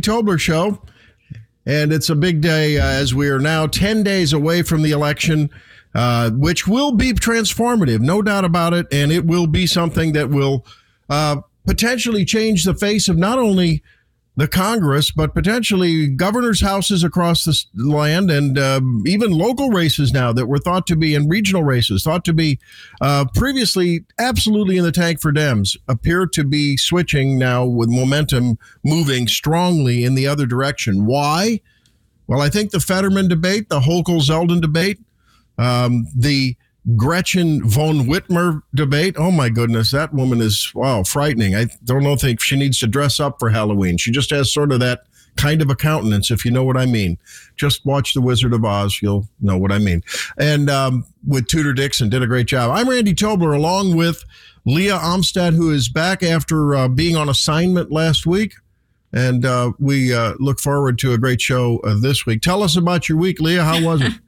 [0.00, 0.82] Tobler Show.
[1.66, 4.92] And it's a big day uh, as we are now 10 days away from the
[4.92, 5.50] election,
[5.94, 8.86] uh, which will be transformative, no doubt about it.
[8.90, 10.64] And it will be something that will
[11.08, 13.82] uh, potentially change the face of not only
[14.40, 20.32] the Congress, but potentially governors' houses across the land and um, even local races now
[20.32, 22.58] that were thought to be, and regional races, thought to be
[23.02, 28.58] uh, previously absolutely in the tank for Dems, appear to be switching now with momentum
[28.82, 31.04] moving strongly in the other direction.
[31.04, 31.60] Why?
[32.26, 35.00] Well, I think the Fetterman debate, the Hochul Zeldin debate,
[35.58, 36.56] um, the
[36.96, 39.16] Gretchen von Whitmer debate.
[39.18, 41.54] Oh my goodness, that woman is wow frightening.
[41.54, 43.96] I don't know think she needs to dress up for Halloween.
[43.98, 45.02] She just has sort of that
[45.36, 47.18] kind of a countenance, if you know what I mean.
[47.56, 50.02] Just watch The Wizard of Oz, you'll know what I mean.
[50.38, 52.70] And um, with Tudor Dixon, did a great job.
[52.70, 54.24] I'm Randy Tobler, along with
[54.66, 58.54] Leah Amstad, who is back after uh, being on assignment last week.
[59.12, 62.42] And uh, we uh, look forward to a great show uh, this week.
[62.42, 63.64] Tell us about your week, Leah.
[63.64, 64.12] How was it?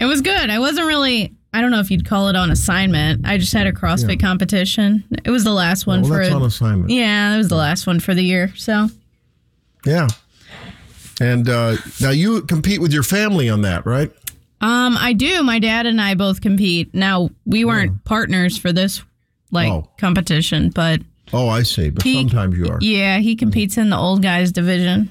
[0.00, 0.50] It was good.
[0.50, 1.36] I wasn't really.
[1.52, 3.26] I don't know if you'd call it on assignment.
[3.26, 5.02] I just had a CrossFit competition.
[5.24, 6.18] It was the last one well, for.
[6.18, 6.90] that's on assignment.
[6.90, 8.52] yeah, it was the last one for the year.
[8.56, 8.88] So
[9.84, 10.08] Yeah.
[11.20, 14.10] And uh, now you compete with your family on that, right?
[14.62, 15.42] Um, I do.
[15.42, 16.94] My dad and I both compete.
[16.94, 19.02] Now we weren't partners for this
[19.50, 19.88] like Oh.
[19.98, 21.00] competition, but
[21.32, 21.90] Oh, I see.
[21.90, 22.78] But He- sometimes you are.
[22.80, 25.10] yeah, he competes in the old guys division.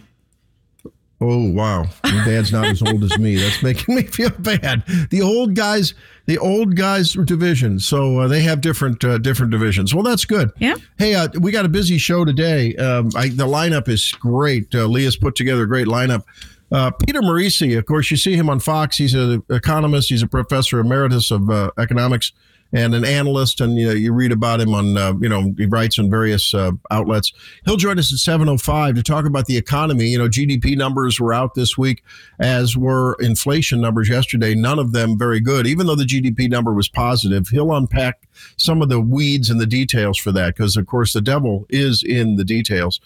[1.21, 1.85] Oh, wow.
[2.05, 3.35] Your dad's not as old as me.
[3.35, 4.83] That's making me feel bad.
[5.09, 5.93] The old guys,
[6.27, 7.79] the old guys division.
[7.79, 9.93] So uh, they have different uh, different divisions.
[9.93, 10.51] Well, that's good.
[10.59, 10.75] Yeah.
[10.97, 12.73] Hey, uh, we got a busy show today.
[12.77, 14.73] Um, I, the lineup is great.
[14.73, 16.23] Uh, Leah's put together a great lineup.
[16.71, 18.95] Uh, Peter Morici, of course, you see him on Fox.
[18.95, 20.09] He's an economist.
[20.09, 22.31] He's a professor emeritus of uh, economics
[22.71, 23.61] and an analyst.
[23.61, 26.53] And you, know, you read about him on, uh, you know, he writes on various
[26.53, 27.31] uh, outlets.
[27.65, 30.07] He'll join us at 7.05 to talk about the economy.
[30.07, 32.03] You know, GDP numbers were out this week,
[32.39, 34.55] as were inflation numbers yesterday.
[34.55, 37.47] None of them very good, even though the GDP number was positive.
[37.47, 38.27] He'll unpack
[38.57, 42.03] some of the weeds and the details for that because, of course, the devil is
[42.03, 42.99] in the details.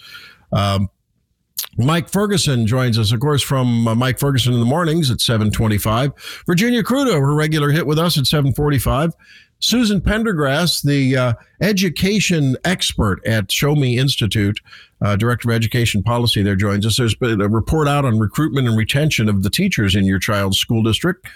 [0.52, 0.90] Um,
[1.78, 6.44] Mike Ferguson joins us, of course, from uh, Mike Ferguson in the mornings at 725.
[6.46, 9.14] Virginia Crudo, her regular hit with us at 745.
[9.64, 14.60] Susan Pendergrass, the uh, education expert at Show Me Institute,
[15.02, 16.98] uh, Director of Education Policy there joins us.
[16.98, 20.58] There's been a report out on recruitment and retention of the teachers in your child's
[20.58, 21.28] school district.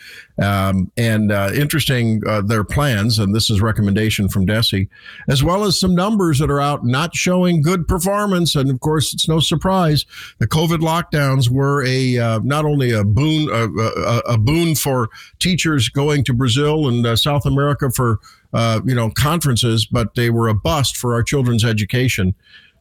[0.42, 4.88] Um, and uh, interesting, uh, their plans, and this is recommendation from DESE,
[5.28, 8.56] as well as some numbers that are out not showing good performance.
[8.56, 10.06] And of course, it's no surprise
[10.40, 15.10] the COVID lockdowns were a uh, not only a boon a, a, a boon for
[15.40, 18.20] teachers going to Brazil and uh, South America for
[18.57, 22.33] uh, you know conferences, but they were a bust for our children's education.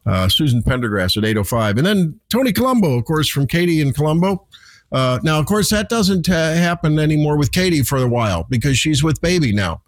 [0.06, 1.78] Uh, Susan Pendergrass at 805.
[1.78, 4.46] And then Tony Colombo, of course, from Katie in Colombo.
[4.92, 9.02] Uh, now, of course, that doesn't happen anymore with Katie for a while because she's
[9.02, 9.82] with baby now.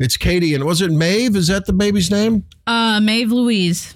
[0.00, 1.36] It's Katie, and was it Maeve?
[1.36, 2.44] Is that the baby's name?
[2.66, 3.94] Uh, Maeve Louise.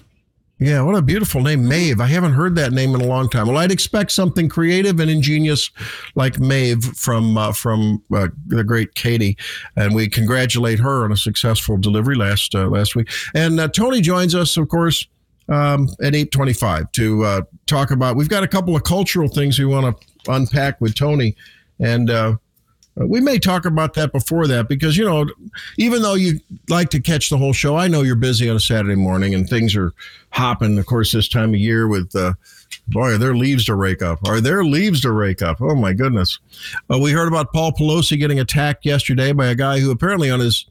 [0.57, 1.99] Yeah, what a beautiful name, Maeve.
[1.99, 3.47] I haven't heard that name in a long time.
[3.47, 5.69] Well, I'd expect something creative and ingenious
[6.15, 9.37] like Maeve from uh, from uh, the great Katie,
[9.75, 13.09] and we congratulate her on a successful delivery last uh, last week.
[13.33, 15.05] And uh, Tony joins us, of course,
[15.49, 18.15] um, at eight twenty five to uh, talk about.
[18.15, 21.35] We've got a couple of cultural things we want to unpack with Tony,
[21.79, 22.09] and.
[22.97, 25.27] We may talk about that before that because, you know,
[25.77, 26.39] even though you
[26.69, 29.49] like to catch the whole show, I know you're busy on a Saturday morning and
[29.49, 29.93] things are
[30.29, 32.33] hopping, of course, this time of year with, uh,
[32.87, 34.19] boy, are there leaves to rake up?
[34.25, 35.61] Are there leaves to rake up?
[35.61, 36.39] Oh, my goodness.
[36.89, 40.39] Uh, we heard about Paul Pelosi getting attacked yesterday by a guy who apparently on
[40.39, 40.65] his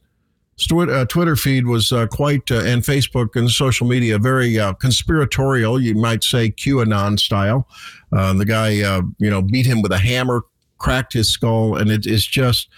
[0.72, 5.80] uh, Twitter feed was uh, quite, uh, and Facebook and social media, very uh, conspiratorial,
[5.80, 7.68] you might say QAnon style.
[8.12, 10.42] Uh, the guy, uh, you know, beat him with a hammer,
[10.84, 12.68] cracked his skull, and it is just.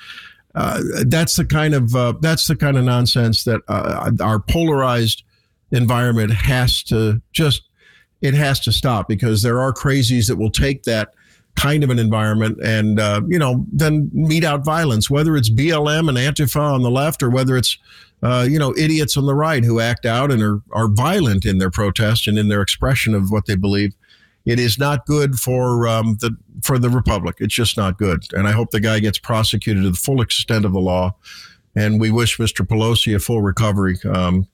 [0.54, 5.22] Uh, that's the kind of uh, that's the kind of nonsense that uh, our polarized
[5.70, 7.68] environment has to just
[8.22, 11.12] it has to stop because there are crazies that will take that
[11.56, 16.08] kind of an environment and uh, you know then mete out violence whether it's blm
[16.08, 17.76] and antifa on the left or whether it's
[18.22, 21.58] uh, you know idiots on the right who act out and are, are violent in
[21.58, 23.94] their protest and in their expression of what they believe
[24.46, 28.48] it is not good for um, the for the republic it's just not good and
[28.48, 31.14] i hope the guy gets prosecuted to the full extent of the law
[31.74, 34.46] and we wish mr pelosi a full recovery um,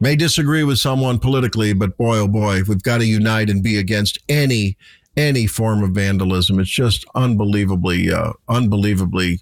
[0.00, 3.78] may disagree with someone politically, but boy, oh boy, we've got to unite and be
[3.78, 4.76] against any
[5.16, 6.58] any form of vandalism.
[6.60, 9.40] It's just unbelievably, uh, unbelievably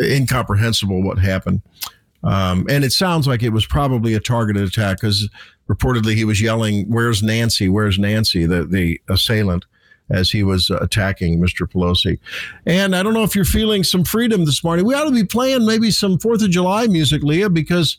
[0.00, 1.62] incomprehensible what happened.
[2.22, 5.28] Um, and it sounds like it was probably a targeted attack because
[5.70, 7.68] reportedly he was yelling, "Where's Nancy?
[7.68, 9.64] Where's Nancy?" The the assailant
[10.10, 11.70] as he was attacking Mr.
[11.70, 12.18] Pelosi.
[12.66, 14.84] And I don't know if you're feeling some freedom this morning.
[14.84, 17.96] We ought to be playing maybe some Fourth of July music, Leah, because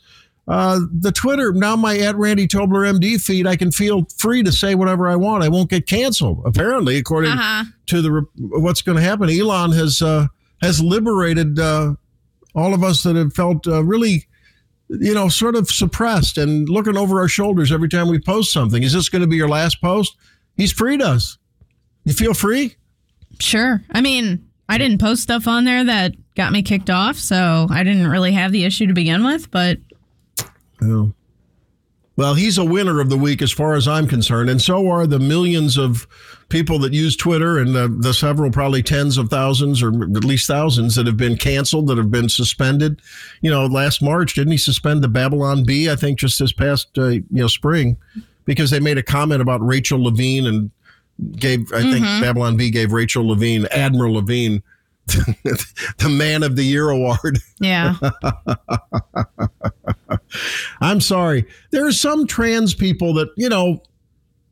[0.50, 4.52] uh, the Twitter now my at Randy Tobler MD feed, I can feel free to
[4.52, 5.44] say whatever I want.
[5.46, 6.42] I won't get canceled.
[6.46, 7.64] Apparently, according Uh-huh.
[7.86, 10.28] to the what's going to happen, Elon has uh,
[10.62, 11.94] has liberated uh,
[12.56, 14.26] all of us that have felt uh, really,
[15.00, 18.84] you know, sort of suppressed and looking over our shoulders every time we post something.
[18.84, 20.16] Is this going to be your last post?
[20.58, 21.38] He's freed us.
[22.04, 22.76] You feel free?
[23.40, 23.82] Sure.
[23.92, 27.84] I mean, I didn't post stuff on there that got me kicked off, so I
[27.84, 29.78] didn't really have the issue to begin with, but
[30.82, 31.08] Yeah.
[32.18, 35.08] Well, he's a winner of the week as far as I'm concerned, and so are
[35.08, 36.08] the millions of
[36.50, 40.46] people that use Twitter and the, the several, probably tens of thousands or at least
[40.46, 43.02] thousands that have been canceled, that have been suspended.
[43.40, 45.90] You know, last March, didn't he suspend the Babylon Bee?
[45.90, 47.96] I think just this past uh, you know spring,
[48.46, 50.69] because they made a comment about Rachel Levine and
[51.38, 54.62] gave I think Babylon Bee gave Rachel Levine, Admiral Levine,
[55.98, 57.40] the Man of the Year award.
[57.60, 57.96] yeah.
[60.81, 61.46] I'm sorry.
[61.72, 63.81] There are some trans people that, you know,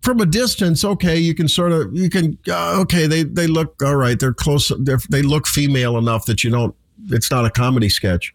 [0.02, 3.82] from a distance, okay, you can sort of, you can, uh, okay, they, they look,
[3.84, 6.76] all right, they're close, they're, they look female enough that you don't,
[7.10, 8.34] it's not a comedy sketch.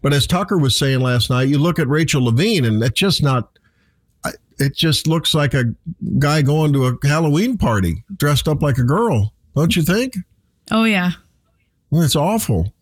[0.00, 3.22] But as Tucker was saying last night, you look at Rachel Levine and it's just
[3.22, 3.58] not,
[4.58, 5.64] it just looks like a
[6.18, 10.16] guy going to a Halloween party dressed up like a girl, don't you think?
[10.70, 11.12] Oh yeah.
[11.92, 12.72] Well, it's awful.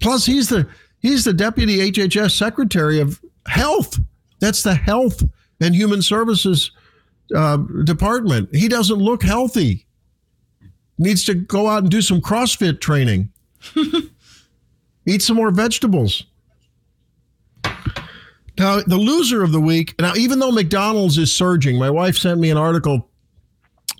[0.00, 0.66] Plus, he's the
[1.00, 4.00] he's the deputy HHS secretary of health.
[4.40, 5.22] That's the health
[5.60, 6.70] and human services
[7.36, 8.48] uh, department.
[8.56, 9.86] He doesn't look healthy.
[10.96, 13.30] Needs to go out and do some CrossFit training.
[15.06, 16.24] Eat some more vegetables.
[18.58, 19.94] Now, the loser of the week.
[19.98, 23.09] Now, even though McDonald's is surging, my wife sent me an article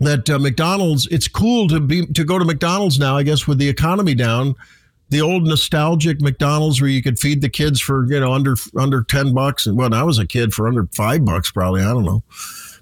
[0.00, 1.06] that uh, McDonald's.
[1.10, 3.16] It's cool to be to go to McDonald's now.
[3.16, 4.54] I guess with the economy down,
[5.10, 9.02] the old nostalgic McDonald's where you could feed the kids for you know under under
[9.02, 11.82] ten bucks, and when I was a kid for under five bucks probably.
[11.82, 12.22] I don't know,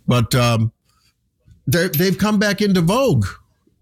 [0.07, 0.73] but um,
[1.66, 3.26] they- they've come back into vogue.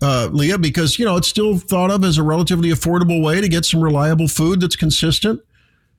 [0.02, 3.48] Uh, Leah, because you know it's still thought of as a relatively affordable way to
[3.48, 5.40] get some reliable food that's consistent,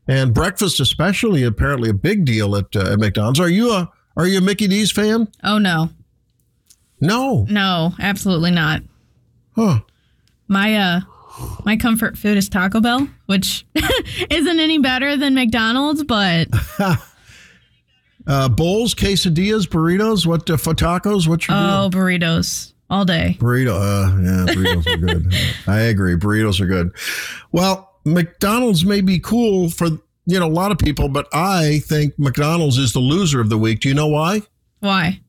[0.07, 3.39] and breakfast especially apparently a big deal at, uh, at McDonald's.
[3.39, 5.27] Are you a are you a Mickey D's fan?
[5.43, 5.89] Oh no.
[6.99, 7.45] No.
[7.49, 8.81] No, absolutely not.
[9.55, 9.79] Huh.
[10.47, 10.99] My uh
[11.65, 13.65] my comfort food is Taco Bell, which
[14.29, 16.47] isn't any better than McDonald's, but
[18.27, 20.25] Uh, bowls, quesadillas, burritos.
[20.25, 21.27] What uh, for tacos?
[21.29, 21.65] What's your deal?
[21.65, 23.37] oh, burritos all day.
[23.39, 23.69] Burrito.
[23.73, 25.33] Uh, yeah, burritos are good.
[25.67, 26.15] I agree.
[26.15, 26.91] Burritos are good.
[27.53, 29.87] Well, McDonald's may be cool for
[30.25, 33.57] you know a lot of people, but I think McDonald's is the loser of the
[33.57, 33.79] week.
[33.79, 34.41] Do you know why?
[34.81, 35.21] Why?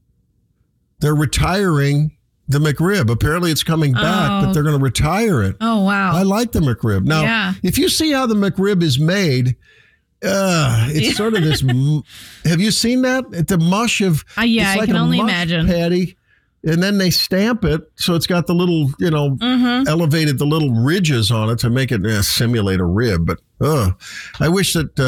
[1.01, 2.13] They're retiring
[2.49, 3.11] the McRib.
[3.11, 4.47] Apparently, it's coming back, Oh.
[4.47, 5.57] but they're going to retire it.
[5.61, 6.13] Oh wow.
[6.17, 7.05] I like the McRib.
[7.05, 7.53] Now, Yeah.
[7.63, 9.57] if you see how the McRib is made,
[10.25, 11.61] uh, it's sort of this.
[12.45, 13.25] have you seen that?
[13.33, 14.25] It's The mush of.
[14.37, 15.67] Uh, yeah, it's I can only imagine.
[15.67, 16.17] Patty,
[16.65, 19.87] and then they stamp it, so it's got the little, you know, Mm-hmm.
[19.87, 23.27] elevated the little ridges on it to make it uh, simulate a rib.
[23.27, 23.91] But uh,
[24.41, 24.99] I wish that.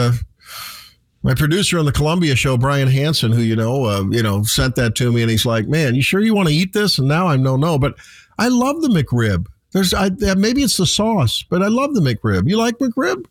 [1.23, 4.75] My producer on the Columbia show, Brian Hansen, who you know, uh, you know, sent
[4.77, 7.09] that to me, and he's like, "Man, you sure you want to eat this?" And
[7.09, 7.95] now I'm no, no, but
[8.39, 9.47] I love the McRib.
[9.73, 12.49] There's, I, maybe it's the sauce, but I love the McRib.
[12.49, 13.25] You like McRib?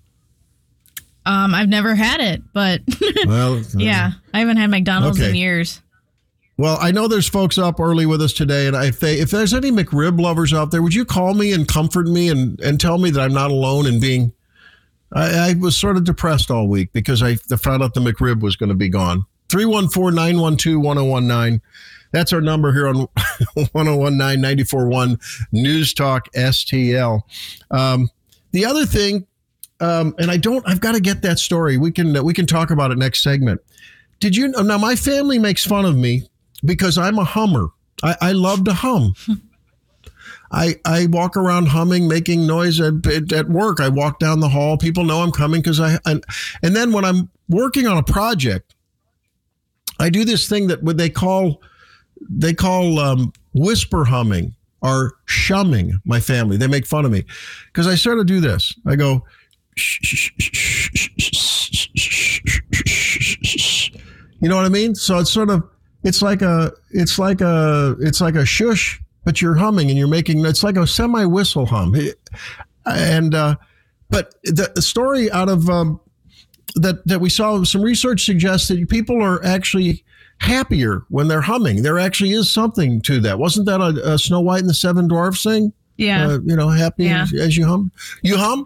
[1.26, 2.82] Um, I've never had it, but
[3.26, 5.30] Well, yeah, I haven't had McDonald's Okay.
[5.32, 5.82] in years.
[6.58, 9.54] Well, I know there's folks up early with us today, and if they, if there's
[9.54, 12.98] any McRib lovers out there, would you call me and comfort me and and tell
[12.98, 14.32] me that I'm not alone in being
[15.14, 18.56] I, I was sort of depressed all week because I found out the McRib was
[18.56, 19.26] going to be gone.
[19.50, 21.62] 314 912 1019.
[22.12, 22.96] That's our number here on
[23.54, 25.20] 1019 941
[25.52, 27.22] News Talk STL.
[27.72, 28.10] Um,
[28.52, 29.28] the other thing,
[29.80, 31.78] um, and I don't, I've got to get that story.
[31.78, 33.62] We can, we can talk about it next segment.
[34.20, 34.78] Did you know now?
[34.78, 36.24] My family makes fun of me
[36.66, 37.70] because I'm a hummer.
[38.04, 39.14] I, I love to hum.
[40.52, 43.80] I, I walk around humming, making noise at, at work.
[43.80, 44.78] I walk down the hall.
[44.78, 46.24] People know I'm coming because I, and,
[46.64, 48.76] and then when I'm working on a project,
[50.00, 51.62] I do this thing that what they call
[52.30, 55.92] they call um, whisper humming or shumming.
[56.06, 57.26] My family they make fun of me
[57.68, 58.74] because I sort of do this.
[58.88, 59.26] I go.
[64.42, 64.96] You know what I mean?
[64.96, 65.64] So it's sort of
[66.04, 70.08] it's like a it's like a it's like a shush, but you're humming and you're
[70.08, 71.96] making it's like a semi whistle hum.
[72.86, 73.56] And uh,
[74.10, 76.00] but the, story out of um,
[76.76, 80.04] that that we saw some research suggests that people are actually
[80.40, 81.84] happier when they're humming.
[81.84, 83.38] There actually is something to that.
[83.40, 85.74] Wasn't that a, a Snow White and the Seven Dwarfs thing?
[85.98, 86.28] Yeah.
[86.28, 87.24] Uh, you know, happy Yeah.
[87.24, 87.92] as, as you hum.
[88.22, 88.66] You hum?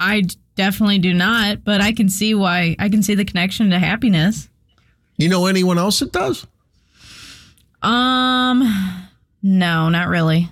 [0.00, 0.24] i
[0.56, 2.74] definitely do not, but I can see why.
[2.78, 4.48] I can see the connection to happiness.
[5.16, 6.46] You know anyone else that does?
[7.82, 8.62] Um,
[9.42, 10.48] no, not really.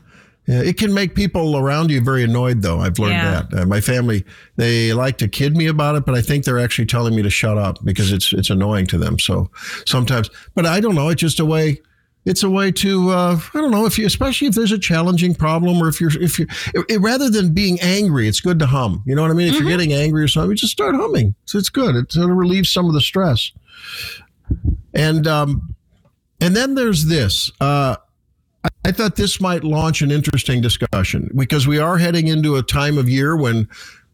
[0.47, 2.81] Yeah, it can make people around you very annoyed, though.
[2.81, 3.43] I've learned Yeah.
[3.51, 3.61] that.
[3.63, 4.25] Uh, my family
[4.57, 7.29] they like to kid me about it, but I think they're actually telling me to
[7.29, 9.19] shut up because it's it's annoying to them.
[9.19, 9.51] So
[9.85, 11.11] sometimes, but I don't know.
[11.11, 11.83] It's just a way.
[12.25, 15.35] It's a way to uh, I don't know if you, especially if there's a challenging
[15.35, 16.47] problem or if you're if you
[16.99, 19.03] rather than being angry, it's good to hum.
[19.07, 19.49] You know what I mean?
[19.49, 21.35] If you're getting angry or something, you just start humming.
[21.45, 21.95] So it's good.
[21.95, 23.53] It sort of relieves some of the stress.
[24.95, 25.75] And um,
[26.41, 27.51] and then there's this.
[27.61, 27.97] Uh,
[28.85, 32.97] I thought this might launch an interesting discussion because we are heading into a time
[32.97, 33.69] of year when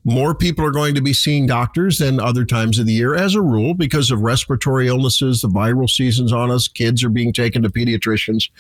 [0.05, 3.35] more people are going to be seeing doctors than other times of the year, as
[3.35, 7.63] a rule, because of respiratory illnesses, the viral season's on us, kids are being taken
[7.63, 8.51] to pediatricians.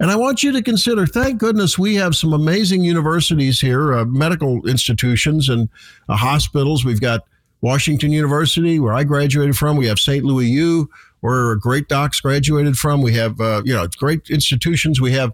[0.00, 4.04] And I want you to consider thank goodness we have some amazing universities here, uh,
[4.04, 5.68] medical institutions and
[6.08, 6.84] uh, hospitals.
[6.84, 7.22] We've got
[7.60, 9.76] Washington University, where I graduated from.
[9.76, 10.24] We have St.
[10.24, 10.90] Louis U,
[11.24, 13.00] where great docs graduated from.
[13.00, 15.00] We have, uh, you know, great institutions.
[15.00, 15.32] We have,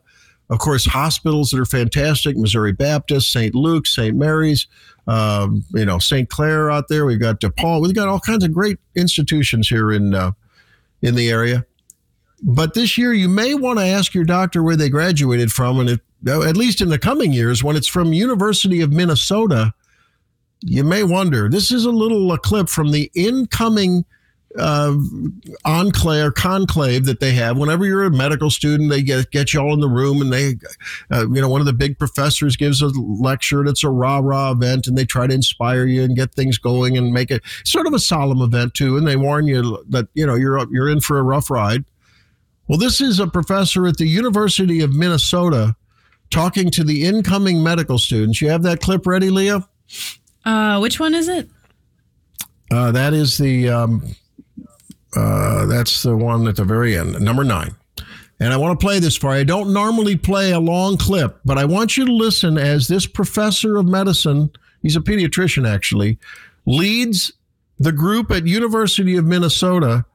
[0.49, 3.56] of course, hospitals that are fantastic Missouri Baptist, St.
[3.56, 4.16] Luke's, St.
[4.16, 4.68] Mary's,
[5.09, 6.28] um, you know, St.
[6.28, 7.06] Clair out there.
[7.06, 7.82] We've got DePaul.
[7.82, 10.30] We've got all kinds of great institutions here in, uh,
[11.02, 11.66] in the area.
[12.40, 15.90] But this year, you may want to ask your doctor where they graduated from, and
[15.90, 19.75] it, at least in the coming years, when it's from University of Minnesota,
[20.61, 21.49] you may wonder.
[21.49, 24.04] This is a little a clip from the incoming
[24.59, 24.97] uh,
[25.64, 27.57] enclave conclave that they have.
[27.57, 30.54] Whenever you're a medical student, they get get you all in the room, and they,
[31.12, 34.19] uh, you know, one of the big professors gives a lecture, and it's a rah
[34.19, 37.42] rah event, and they try to inspire you and get things going and make it
[37.64, 38.97] sort of a solemn event too.
[38.97, 41.85] And they warn you that you know you're you're in for a rough ride.
[42.66, 45.75] Well, this is a professor at the University of Minnesota
[46.30, 48.40] talking to the incoming medical students.
[48.40, 49.69] You have that clip ready, Leah?
[50.45, 51.49] Uh, which one is it?
[52.71, 54.14] Uh, that is the um,
[55.17, 57.75] uh, that's the one at the very end, number nine.
[58.38, 59.40] And I want to play this for you.
[59.40, 63.07] I don't normally play a long clip, but I want you to listen as this
[63.07, 64.50] professor of medicine,
[64.83, 66.19] he's a pediatrician actually,
[66.64, 67.33] leads
[67.79, 70.07] the group at University of Minnesota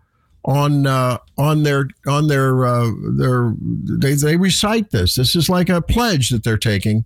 [0.43, 5.15] on uh, on their on their uh, their they they recite this.
[5.15, 7.05] This is like a pledge that they're taking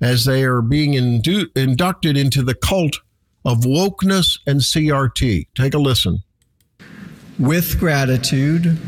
[0.00, 2.98] as they are being indu- inducted into the cult
[3.44, 5.46] of wokeness and CRT.
[5.54, 6.22] Take a listen.
[7.40, 8.78] With gratitude,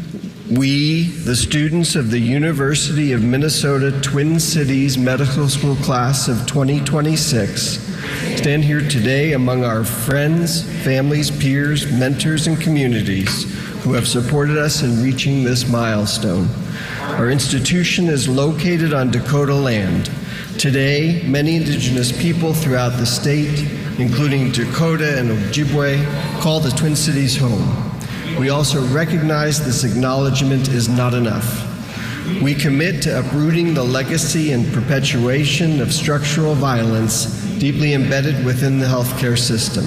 [0.50, 7.78] we, the students of the University of Minnesota Twin Cities Medical School class of 2026,
[8.36, 13.44] stand here today among our friends, families, peers, mentors, and communities
[13.84, 16.46] who have supported us in reaching this milestone.
[17.16, 20.10] Our institution is located on Dakota land.
[20.58, 23.60] Today, many indigenous people throughout the state,
[23.98, 27.91] including Dakota and Ojibwe, call the Twin Cities home.
[28.38, 31.68] We also recognize this acknowledgement is not enough.
[32.42, 37.26] We commit to uprooting the legacy and perpetuation of structural violence
[37.58, 39.84] deeply embedded within the healthcare system.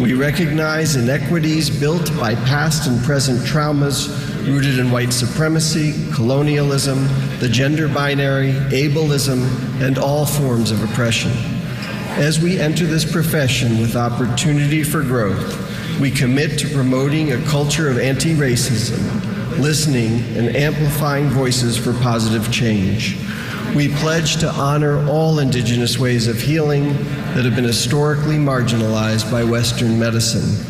[0.00, 4.08] We recognize inequities built by past and present traumas
[4.46, 7.06] rooted in white supremacy, colonialism,
[7.38, 9.42] the gender binary, ableism,
[9.80, 11.32] and all forms of oppression.
[12.16, 15.63] As we enter this profession with opportunity for growth,
[16.00, 18.98] we commit to promoting a culture of anti racism,
[19.58, 23.16] listening, and amplifying voices for positive change.
[23.76, 26.88] We pledge to honor all indigenous ways of healing
[27.34, 30.64] that have been historically marginalized by Western medicine.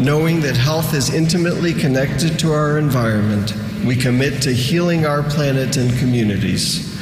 [0.00, 3.52] Knowing that health is intimately connected to our environment,
[3.84, 6.96] we commit to healing our planet and communities.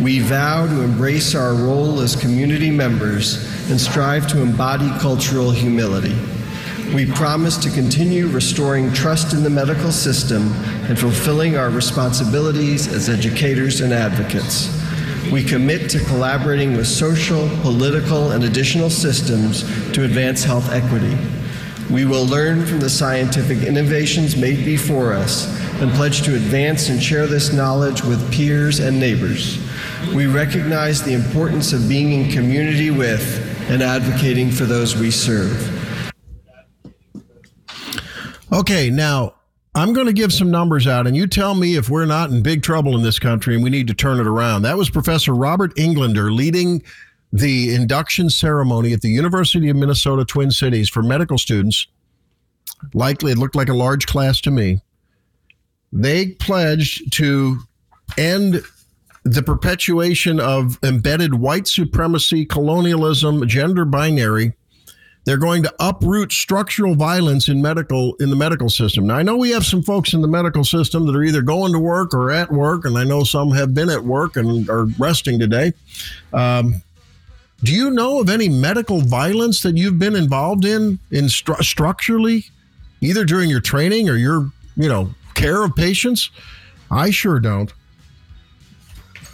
[0.00, 3.36] We vow to embrace our role as community members
[3.70, 6.16] and strive to embody cultural humility.
[6.94, 10.52] We promise to continue restoring trust in the medical system
[10.88, 14.70] and fulfilling our responsibilities as educators and advocates.
[15.32, 21.16] We commit to collaborating with social, political, and additional systems to advance health equity.
[21.90, 25.46] We will learn from the scientific innovations made before us
[25.80, 29.58] and pledge to advance and share this knowledge with peers and neighbors.
[30.14, 35.81] We recognize the importance of being in community with and advocating for those we serve.
[38.52, 39.36] Okay, now
[39.74, 42.42] I'm going to give some numbers out, and you tell me if we're not in
[42.42, 44.60] big trouble in this country and we need to turn it around.
[44.62, 46.82] That was Professor Robert Englander leading
[47.32, 51.86] the induction ceremony at the University of Minnesota Twin Cities for medical students.
[52.92, 54.82] Likely, it looked like a large class to me.
[55.90, 57.58] They pledged to
[58.18, 58.62] end
[59.24, 64.52] the perpetuation of embedded white supremacy, colonialism, gender binary.
[65.24, 69.06] They're going to uproot structural violence in medical in the medical system.
[69.06, 71.72] Now I know we have some folks in the medical system that are either going
[71.72, 74.86] to work or at work, and I know some have been at work and are
[74.98, 75.74] resting today.
[76.32, 76.82] Um,
[77.62, 82.46] do you know of any medical violence that you've been involved in, in stru- structurally,
[83.00, 86.30] either during your training or your, you know, care of patients?
[86.90, 87.72] I sure don't.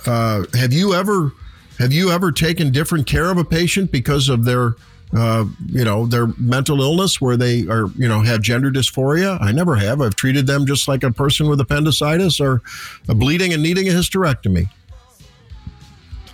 [0.04, 1.32] Uh, have you ever,
[1.78, 4.74] have you ever taken different care of a patient because of their,
[5.16, 9.40] uh, you know, their mental illness, where they are, you know, have gender dysphoria?
[9.40, 10.00] I never have.
[10.00, 12.62] I've treated them just like a person with appendicitis or
[13.08, 14.68] a bleeding and needing a hysterectomy.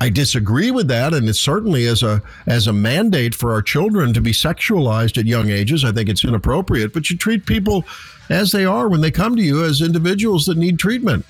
[0.00, 4.12] I disagree with that, and it's certainly as a as a mandate for our children
[4.12, 5.84] to be sexualized at young ages.
[5.84, 6.92] I think it's inappropriate.
[6.92, 7.84] But you treat people
[8.28, 11.24] as they are when they come to you as individuals that need treatment.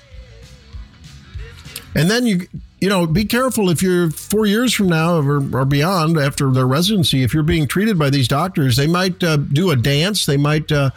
[1.95, 2.47] And then you
[2.81, 6.67] you know be careful if you're four years from now or, or beyond after their
[6.67, 7.23] residency.
[7.23, 10.25] If you're being treated by these doctors, they might uh, do a dance.
[10.25, 10.71] They might.
[10.71, 10.91] Uh,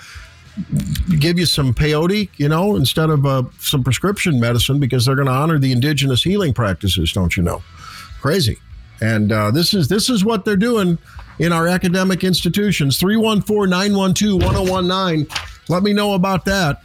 [1.21, 5.29] give you some peyote, you know, instead of uh, some prescription medicine because they're going
[5.29, 7.63] to honor the indigenous healing practices, don't you know?
[8.21, 8.59] Crazy.
[9.01, 10.99] And uh, this is this is what they're doing
[11.39, 12.99] in our academic institutions.
[12.99, 15.69] 314-912-1019.
[15.69, 16.83] Let me know about that.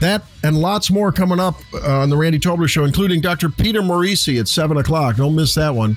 [0.00, 3.48] That and lots more coming up uh, on the Randy Tobler Show, including Dr.
[3.48, 5.16] Peter Morici at 7 o'clock.
[5.16, 5.96] Don't miss that one.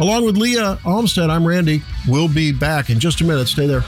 [0.00, 1.82] Along with Leah Olmstead, I'm Randy.
[2.06, 3.48] We'll be back in just a minute.
[3.48, 3.84] Stay there.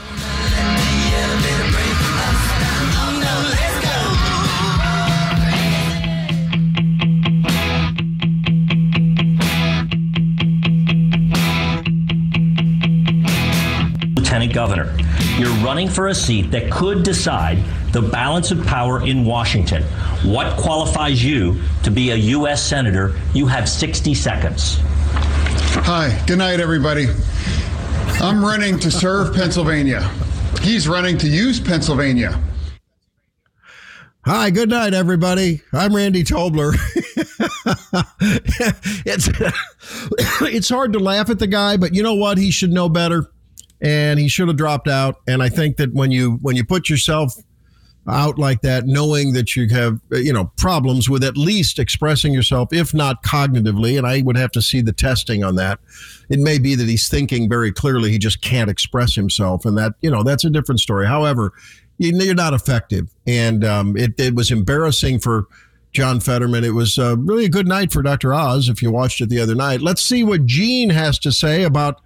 [14.15, 15.08] Lieutenant Governor.
[15.39, 19.83] You're running for a seat that could decide the balance of power in Washington.
[20.23, 22.61] What qualifies you to be a U.S.
[22.61, 23.17] Senator?
[23.33, 24.79] You have 60 seconds.
[24.81, 27.07] Hi, good night, everybody.
[28.21, 30.01] I'm running to serve Pennsylvania.
[30.61, 32.37] He's running to use Pennsylvania.
[34.25, 35.61] Hi, good night, everybody.
[35.71, 36.73] I'm Randy Tobler.
[39.05, 39.29] it's
[40.41, 42.37] it's hard to laugh at the guy, but you know what?
[42.37, 43.31] He should know better,
[43.81, 45.17] and he should have dropped out.
[45.27, 47.33] And I think that when you when you put yourself
[48.07, 52.69] out like that, knowing that you have you know problems with at least expressing yourself,
[52.71, 55.79] if not cognitively, and I would have to see the testing on that.
[56.29, 59.93] It may be that he's thinking very clearly, he just can't express himself, and that
[60.01, 61.05] you know that's a different story.
[61.07, 61.53] However,
[61.97, 65.45] you- you're not effective, and um, it, it was embarrassing for
[65.91, 66.63] John Fetterman.
[66.63, 68.33] It was uh, really a good night for Dr.
[68.33, 68.69] Oz.
[68.69, 71.99] If you watched it the other night, let's see what Gene has to say about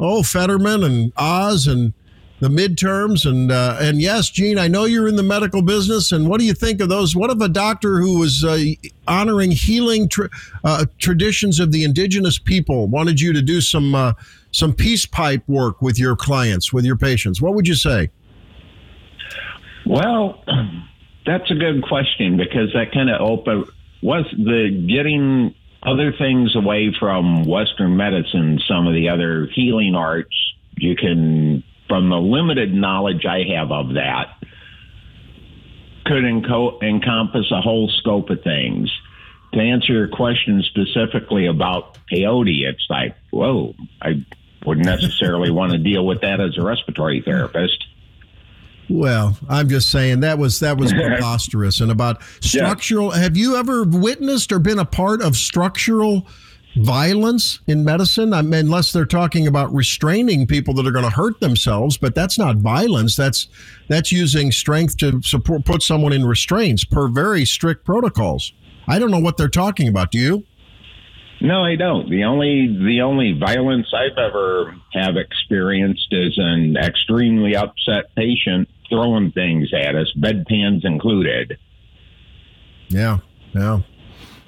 [0.00, 1.92] oh Fetterman and Oz and
[2.40, 6.10] the midterms and uh, and yes, Gene, I know you're in the medical business.
[6.10, 7.14] And what do you think of those?
[7.14, 8.58] What of a doctor who was uh,
[9.06, 10.26] honoring healing tr-
[10.64, 14.14] uh, traditions of the indigenous people wanted you to do some uh,
[14.52, 17.42] some peace pipe work with your clients, with your patients?
[17.42, 18.10] What would you say?
[19.84, 20.42] Well,
[21.26, 23.64] that's a good question because that kind of open
[24.02, 30.36] was the getting other things away from Western medicine, some of the other healing arts.
[30.76, 34.36] You can, from the limited knowledge I have of that,
[36.04, 38.90] could enco- encompass a whole scope of things.
[39.54, 44.24] To answer your question specifically about peyote, it's like, whoa, I
[44.64, 47.84] wouldn't necessarily want to deal with that as a respiratory therapist.
[48.90, 51.80] Well, I'm just saying that was that was preposterous.
[51.80, 56.26] And about structural, have you ever witnessed or been a part of structural
[56.76, 58.32] violence in medicine?
[58.32, 62.16] I mean, unless they're talking about restraining people that are going to hurt themselves, but
[62.16, 63.14] that's not violence.
[63.14, 63.48] That's
[63.88, 68.52] that's using strength to support put someone in restraints per very strict protocols.
[68.88, 70.10] I don't know what they're talking about.
[70.10, 70.44] Do you?
[71.40, 72.10] No, I don't.
[72.10, 79.32] The only the only violence I've ever have experienced is an extremely upset patient throwing
[79.32, 81.58] things at us, bedpans included.
[82.88, 83.18] Yeah,
[83.54, 83.80] yeah.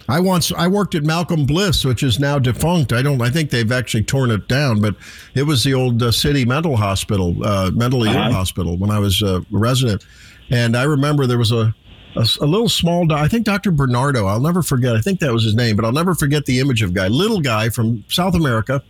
[0.08, 2.92] I once I worked at Malcolm Bliss, which is now defunct.
[2.92, 3.22] I don't.
[3.22, 4.96] I think they've actually torn it down, but
[5.34, 8.32] it was the old uh, city mental hospital, uh, mentally ill Uh-huh.
[8.32, 10.04] hospital when I was uh, a resident.
[10.50, 11.72] And I remember there was a
[12.16, 13.06] a little small.
[13.06, 13.70] doc- I think Dr.
[13.70, 14.26] Bernardo.
[14.26, 14.96] I'll never forget.
[14.96, 17.40] I think that was his name, but I'll never forget the image of guy, little
[17.40, 18.82] guy from South America,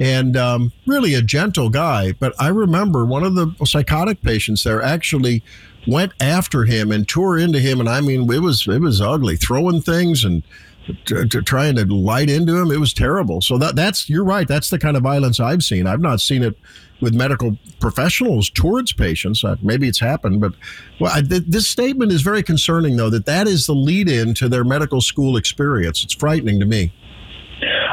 [0.00, 2.12] and um, really a gentle guy.
[2.12, 5.44] But I remember one of the psychotic patients there actually
[5.86, 9.36] went after him and tore into him, and I mean it was it was ugly,
[9.36, 10.42] throwing things and
[10.86, 12.70] t- t- trying to light into him.
[12.70, 13.40] It was terrible.
[13.42, 14.48] So that that's you're right.
[14.48, 15.86] That's the kind of violence I've seen.
[15.86, 16.56] I've not seen it
[17.00, 19.42] with medical professionals towards patients.
[19.42, 20.52] Uh, maybe it's happened, but
[20.98, 23.10] well, I, th- this statement is very concerning, though.
[23.10, 26.04] That that is the lead-in to their medical school experience.
[26.04, 26.92] It's frightening to me.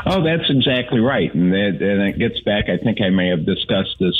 [0.06, 2.69] Oh, that's exactly right, and that, and it gets back.
[2.69, 4.15] I think I may have discussed this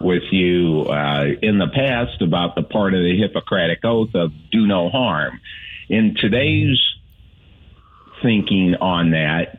[0.00, 4.66] with you uh, in the past about the part of the Hippocratic Oath of "do
[4.66, 5.40] no harm."
[5.88, 6.80] In today's
[8.22, 9.58] thinking on that,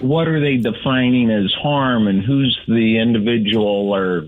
[0.00, 4.26] what are they defining as harm, and who's the individual or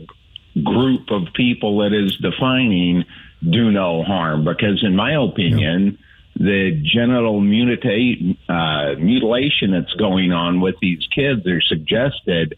[0.63, 3.05] group of people that is defining
[3.43, 4.45] "do no harm"?
[4.45, 5.99] Because, in my opinion.
[6.37, 12.57] The genital mutilate, uh, mutilation that's going on with these kids are suggested.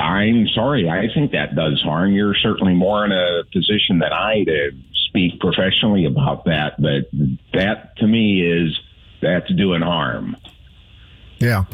[0.00, 2.12] I'm sorry, I think that does harm.
[2.12, 4.70] You're certainly more in a position than I to
[5.08, 7.10] speak professionally about that, but
[7.52, 8.78] that to me is
[9.20, 10.36] that's doing harm.
[11.42, 11.64] Yeah.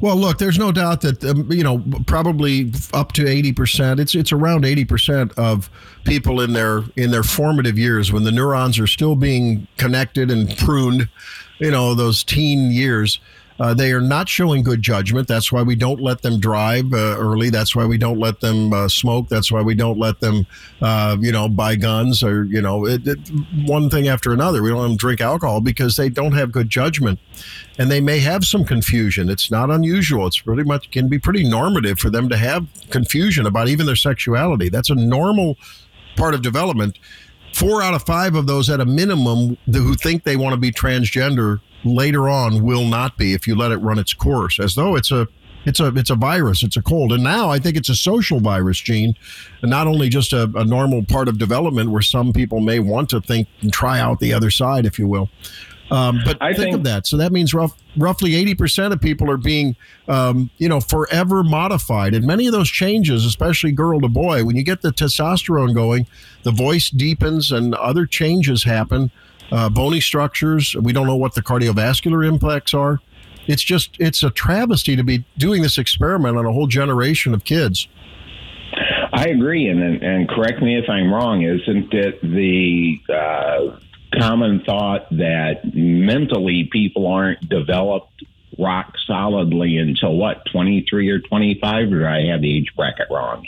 [0.00, 3.98] Well, look, there's no doubt that um, you know probably up to 80%.
[3.98, 5.68] It's it's around 80% of
[6.04, 10.56] people in their in their formative years when the neurons are still being connected and
[10.58, 11.08] pruned,
[11.58, 13.18] you know, those teen years.
[13.58, 15.26] Uh, they are not showing good judgment.
[15.26, 17.50] That's why we don't let them drive uh, early.
[17.50, 19.28] That's why we don't let them uh, smoke.
[19.28, 20.46] That's why we don't let them,
[20.82, 23.18] uh, you know, buy guns or you know, it, it,
[23.64, 24.62] one thing after another.
[24.62, 27.18] We don't let them drink alcohol because they don't have good judgment,
[27.78, 29.30] and they may have some confusion.
[29.30, 30.26] It's not unusual.
[30.26, 33.96] It's pretty much can be pretty normative for them to have confusion about even their
[33.96, 34.68] sexuality.
[34.68, 35.56] That's a normal
[36.16, 36.98] part of development.
[37.54, 40.70] Four out of five of those, at a minimum, who think they want to be
[40.70, 41.60] transgender
[41.94, 45.10] later on will not be if you let it run its course, as though it's
[45.10, 45.28] a
[45.64, 48.40] it's a it's a virus, it's a cold, and now I think it's a social
[48.40, 49.14] virus, Gene,
[49.62, 53.10] and not only just a, a normal part of development where some people may want
[53.10, 55.28] to think and try out the other side, if you will.
[55.90, 57.06] Um, but I think, think- of that.
[57.06, 59.76] So that means rough, roughly 80% of people are being,
[60.08, 62.14] um, you know, forever modified.
[62.14, 66.06] And many of those changes, especially girl to boy, when you get the testosterone going,
[66.42, 69.10] the voice deepens and other changes happen.
[69.52, 70.74] Uh, bony structures.
[70.74, 73.00] We don't know what the cardiovascular impacts are.
[73.46, 77.44] It's just, it's a travesty to be doing this experiment on a whole generation of
[77.44, 77.86] kids.
[79.12, 81.42] I agree, and and correct me if I'm wrong.
[81.42, 83.78] Isn't it the uh,
[84.12, 88.24] common thought that mentally people aren't developed
[88.58, 91.92] rock solidly until what 23 or 25?
[91.92, 93.46] Or I have the age bracket wrong?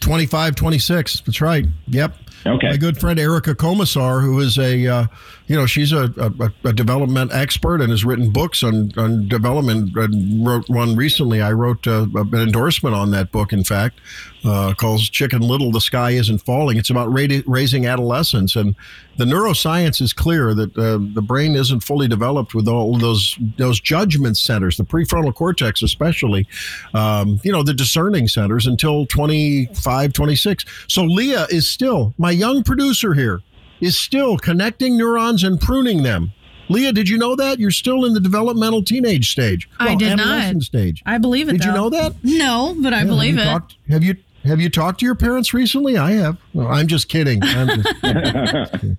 [0.00, 1.20] 25, 26.
[1.20, 1.66] That's right.
[1.88, 2.14] Yep.
[2.46, 2.70] Okay.
[2.70, 5.06] My good friend Erica Komisar, who is a, uh,
[5.46, 9.96] you know, she's a, a, a development expert and has written books on, on development.
[9.96, 11.42] And wrote one recently.
[11.42, 14.00] I wrote uh, an endorsement on that book, in fact,
[14.44, 16.76] uh, called Chicken Little, The Sky Isn't Falling.
[16.76, 18.56] It's about ra- raising adolescents.
[18.56, 18.74] And
[19.16, 23.80] the neuroscience is clear that uh, the brain isn't fully developed with all those, those
[23.80, 26.46] judgment centers, the prefrontal cortex, especially,
[26.94, 30.64] um, you know, the discerning centers until 25, 26.
[30.88, 33.40] So Leah is still, my young producer here,
[33.80, 36.32] is still connecting neurons and pruning them.
[36.68, 37.58] Leah, did you know that?
[37.58, 39.68] You're still in the developmental teenage stage.
[39.80, 40.62] I did not.
[40.62, 41.02] stage.
[41.04, 41.52] I believe it.
[41.52, 42.14] Did you know that?
[42.22, 43.50] No, but I Yeah, believe have it.
[43.50, 44.14] Talked, have you
[44.44, 45.96] have you talked to your parents recently?
[45.98, 46.38] I have.
[46.54, 47.42] Well, I'm just kidding.
[47.42, 48.74] I'm just,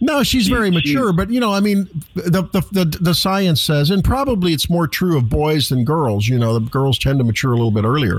[0.00, 3.90] no, she's very mature, but you know, I mean, the, the the the science says,
[3.90, 6.28] and probably it's more true of boys than girls.
[6.28, 8.18] You know, the girls tend to mature a little bit earlier.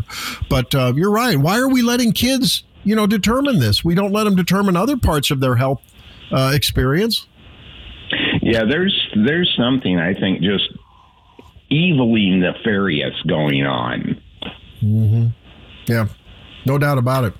[0.50, 1.38] But uh, you're right.
[1.38, 3.84] Why are we letting kids, you know, determine this?
[3.84, 5.82] We don't let them determine other parts of their health
[6.32, 7.28] uh, experience.
[8.42, 8.96] Yeah, there's
[9.26, 10.70] there's something I think just
[11.70, 14.22] evilly nefarious going on.
[15.86, 16.08] Yeah,
[16.66, 17.34] no doubt about it.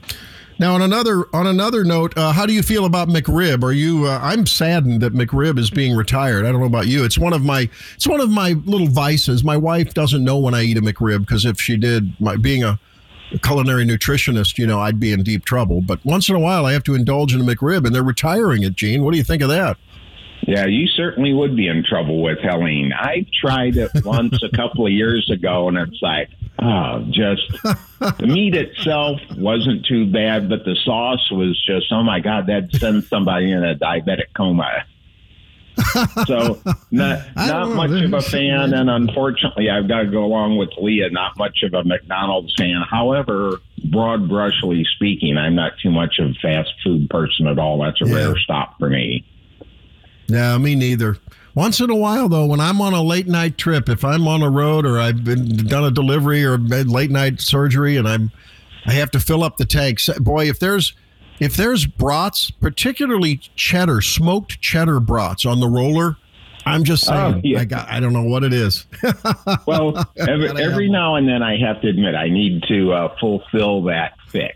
[0.60, 3.64] Now, on another on another note, uh, how do you feel about McRib?
[3.64, 4.06] Are you?
[4.06, 6.46] Uh, I'm saddened that McRib is being retired.
[6.46, 7.06] I don't know about you.
[7.06, 9.44] It's one of my it's one of my little vices.
[9.44, 12.64] My wife doesn't know when I eat a McRib because if she did, my being
[12.64, 12.80] a
[13.44, 15.82] culinary nutritionist, you know, I'd be in deep trouble.
[15.82, 18.64] But once in a while, I have to indulge in a McRib, and they're retiring
[18.64, 18.76] it.
[18.76, 19.78] Gene, what do you think of that?
[20.42, 22.94] Yeah, you certainly would be in trouble with Helene.
[22.94, 27.42] I tried it once a couple of years ago, and it's like, oh, just
[28.00, 32.74] the meat itself wasn't too bad, but the sauce was just, oh my God, that'd
[32.76, 34.86] send somebody in a diabetic coma.
[36.26, 36.60] So
[36.92, 37.76] not not know.
[37.76, 41.10] much of a fan, and unfortunately, I've got to go along with Leah.
[41.12, 42.82] Not much of a McDonald's fan.
[42.90, 43.60] However,
[43.92, 47.82] broad brushly speaking, I'm not too much of a fast food person at all.
[47.82, 48.16] That's a Yeah.
[48.16, 49.24] rare stop for me.
[50.30, 51.18] No, me neither.
[51.56, 54.44] Once in a while, though, when I'm on a late night trip, if I'm on
[54.44, 58.32] a road or I've been done a delivery or late night surgery, and I'm
[58.86, 60.08] I have to fill up the tanks.
[60.20, 60.94] Boy, if there's
[61.40, 66.18] if there's brats, particularly cheddar, smoked cheddar brats on the roller,
[66.66, 67.60] I'm just saying, Oh, yeah.
[67.60, 68.86] I got I don't know what it is.
[69.66, 73.84] Well, every, every now and then I have to admit I need to uh, fulfill
[73.84, 74.56] that fix.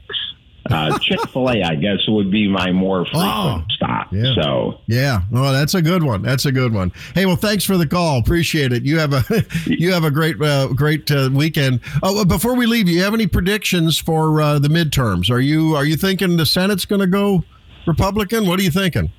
[0.71, 4.07] Uh, Chick Fil A, I guess, would be my more frequent Oh, stop.
[4.13, 4.33] yeah.
[4.41, 6.21] So Yeah, well, that's a good one.
[6.21, 6.91] That's a good one.
[7.13, 8.19] Hey, well, thanks for the call.
[8.19, 8.83] Appreciate it.
[8.85, 9.23] You have a
[9.65, 11.79] you have a great uh, great uh, weekend.
[12.03, 15.29] Oh, before we leave, you have any predictions for uh, the midterms?
[15.29, 17.43] Are you are you thinking the Senate's going to go
[17.87, 18.47] Republican?
[18.47, 19.11] What are you thinking?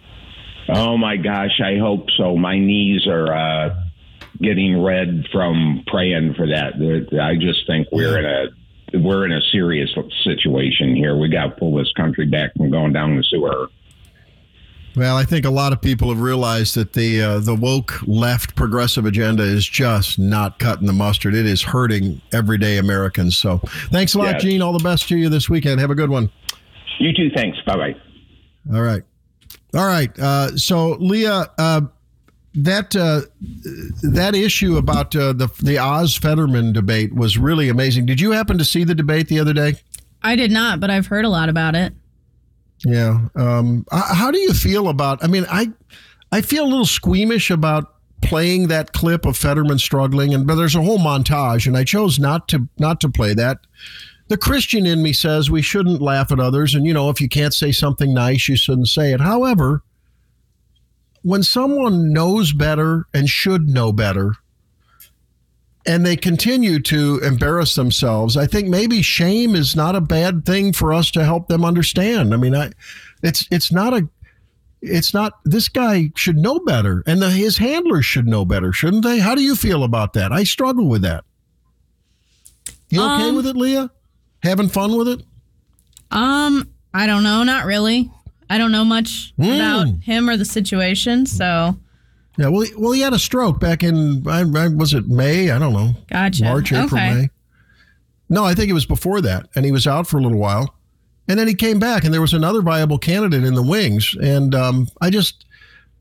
[0.69, 2.37] Oh my gosh, I hope so.
[2.37, 3.75] My knees are uh,
[4.41, 6.75] getting red from praying for that.
[7.21, 8.47] I just think we're in a
[8.95, 9.91] we're in a serious
[10.25, 11.17] situation here.
[11.17, 13.69] We got to pull this country back from going down the sewer.
[14.95, 18.55] Well, I think a lot of people have realized that the uh, the woke left
[18.57, 21.35] progressive agenda is just not cutting the mustard.
[21.35, 23.39] It is hurting everyday Americans.
[23.39, 23.59] So,
[23.91, 24.43] thanks a lot, Yes.
[24.43, 24.61] Gene.
[24.61, 25.81] All the best to you this weekend.
[25.81, 26.31] Have a good one.
[26.99, 27.31] You too.
[27.35, 27.57] Thanks.
[27.67, 27.97] Bye bye.
[28.75, 29.03] All right.
[29.75, 30.11] All right.
[30.19, 31.81] Uh, so, Leah, uh,
[32.55, 33.23] that uh,
[34.03, 38.07] that issue about uh, the the Oz Fetterman debate was really amazing.
[38.07, 39.77] Did you happen to see the debate the other day?
[40.23, 41.93] I did not, but I've heard a lot about it.
[42.85, 43.29] Yeah.
[43.35, 45.23] Um, how do you feel about?
[45.25, 45.71] I mean, I
[46.31, 50.77] I feel a little squeamish about playing that clip of Fetterman struggling, and but there's
[50.77, 53.59] a whole montage, and I chose not to not to play that.
[54.29, 57.29] The Christian in me says we shouldn't laugh at others, and you know, if you
[57.29, 59.21] can't say something nice, you shouldn't say it.
[59.21, 59.83] However,
[61.23, 64.35] when someone knows better and should know better,
[65.85, 70.73] and they continue to embarrass themselves, I think maybe shame is not a bad thing
[70.73, 72.33] for us to help them understand.
[72.33, 72.71] I mean, I,
[73.23, 74.09] it's it's not a,
[74.81, 75.41] it's not.
[75.45, 79.19] This guy should know better, and the, his handlers should know better, shouldn't they?
[79.19, 80.33] How do you feel about that?
[80.33, 81.25] I struggle with that.
[82.89, 83.91] You okay Um, with it, Leah?
[84.43, 85.23] Having fun with it?
[86.11, 88.11] Um, I don't know, not really.
[88.53, 89.45] I don't know much Hmm.
[89.53, 91.77] about him or the situation, so
[92.39, 92.49] Yeah.
[92.49, 94.27] Well, he, well, he had a stroke back in.
[94.27, 95.51] I, I, was it May?
[95.51, 95.95] I don't know.
[96.11, 96.45] gotcha.
[96.45, 97.15] March, April, okay.
[97.15, 97.31] May.
[98.29, 100.75] No, I think it was before that, and he was out for a little while,
[101.29, 104.55] and then he came back, and there was another viable candidate in the wings, and
[104.55, 105.45] um, I just,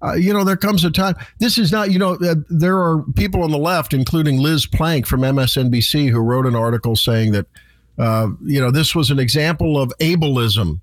[0.02, 1.16] uh, you know, there comes a time.
[1.40, 5.06] This is not, you know, uh, there are people on the left, including Liz Plank
[5.08, 7.46] from MSNBC, who wrote an article saying that,
[7.98, 10.80] uh, you know, this was an example of ableism.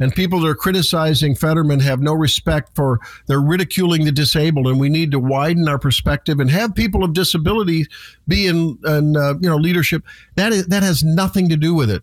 [0.00, 4.66] And people that are criticizing Fetterman have no respect for, they're ridiculing the disabled.
[4.66, 7.86] And we need to widen our perspective and have people of disability
[8.26, 10.02] be in, in uh, you know, leadership.
[10.36, 12.02] That is, that has nothing to do with it.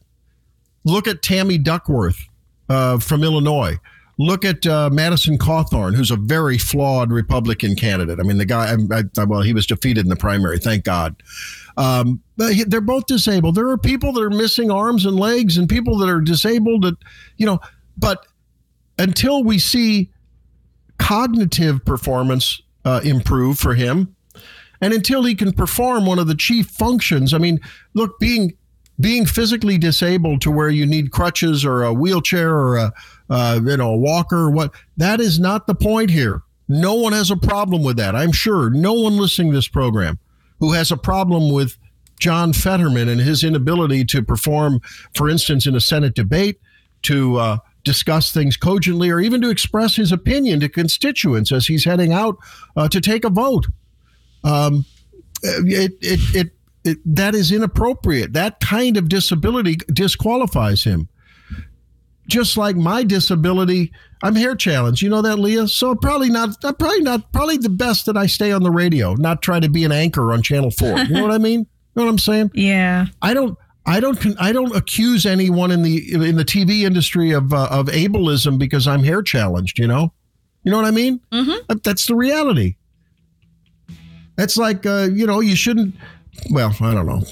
[0.86, 2.20] Look at Tammy Duckworth
[2.70, 3.78] uh, from Illinois.
[4.20, 8.20] Look at uh, Madison Cawthorn, who's a very flawed Republican candidate.
[8.20, 11.22] I mean, the guy, I, I, well, he was defeated in the primary, thank God.
[11.78, 13.54] Um, they're both disabled.
[13.54, 16.84] There are people that are missing arms and legs, and people that are disabled.
[16.84, 16.96] That
[17.38, 17.60] you know,
[17.98, 18.26] but
[18.98, 20.12] until we see
[20.98, 24.16] cognitive performance uh, improve for him,
[24.82, 27.60] and until he can perform one of the chief functions, I mean,
[27.94, 28.54] look, being
[29.00, 32.94] being physically disabled to where you need crutches or a wheelchair or a
[33.30, 36.42] uh, you know a walker or what that is not the point here.
[36.68, 38.16] No one has a problem with that.
[38.16, 40.20] I'm sure no one listening to this program
[40.60, 41.78] who has a problem with
[42.20, 44.82] John Fetterman and his inability to perform,
[45.16, 46.60] for instance, in a Senate debate,
[47.04, 47.58] to uh,
[47.88, 52.38] discuss things cogently, or even to express his opinion to constituents as he's heading out
[52.76, 53.66] uh, to take a vote.
[54.44, 54.86] Um,
[55.42, 56.52] it, it, it,
[56.84, 58.34] it, that is inappropriate.
[58.34, 61.08] That kind of disability disqualifies him.
[62.28, 65.02] Just like my disability, I'm hair challenged.
[65.02, 65.70] You know that, Leah.
[65.70, 66.60] So probably not.
[66.62, 67.32] Probably not.
[67.32, 70.34] Probably the best that I stay on the radio, not try to be an anchor
[70.34, 71.00] on Channel Four.
[71.00, 71.62] You know what I mean?
[71.62, 72.52] You know what I'm saying?
[72.54, 73.06] Yeah.
[73.22, 77.54] I don't I don't I don't accuse anyone in the in the TV industry of
[77.54, 79.80] uh, of ableism because I'm hair challenged.
[79.80, 80.12] You know,
[80.64, 81.22] you know what I mean?
[81.32, 81.78] Mm-hmm.
[81.84, 82.76] That's the reality.
[84.36, 85.96] That's like uh, you know you shouldn't.
[86.52, 87.24] Well, I don't know.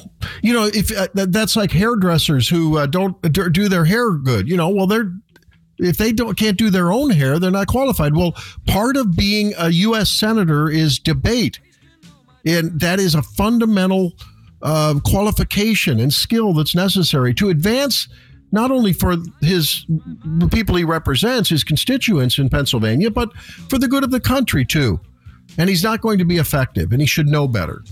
[0.42, 4.12] You know, if uh, that- that's like hairdressers who uh, don't d- do their hair
[4.14, 4.48] good.
[4.50, 5.12] You know, well they're
[5.78, 8.16] if they don't can't do their own hair, they're not qualified.
[8.16, 8.34] Well,
[8.66, 10.10] part of being a U.S.
[10.10, 11.60] senator is debate,
[12.46, 14.14] and that is a fundamental
[14.62, 18.08] uh, qualification and skill that's necessary to advance
[18.52, 23.36] not only for his the people he represents, his constituents in Pennsylvania, but
[23.70, 25.00] for the good of the country too.
[25.58, 27.84] And he's not going to be effective, and he should know better.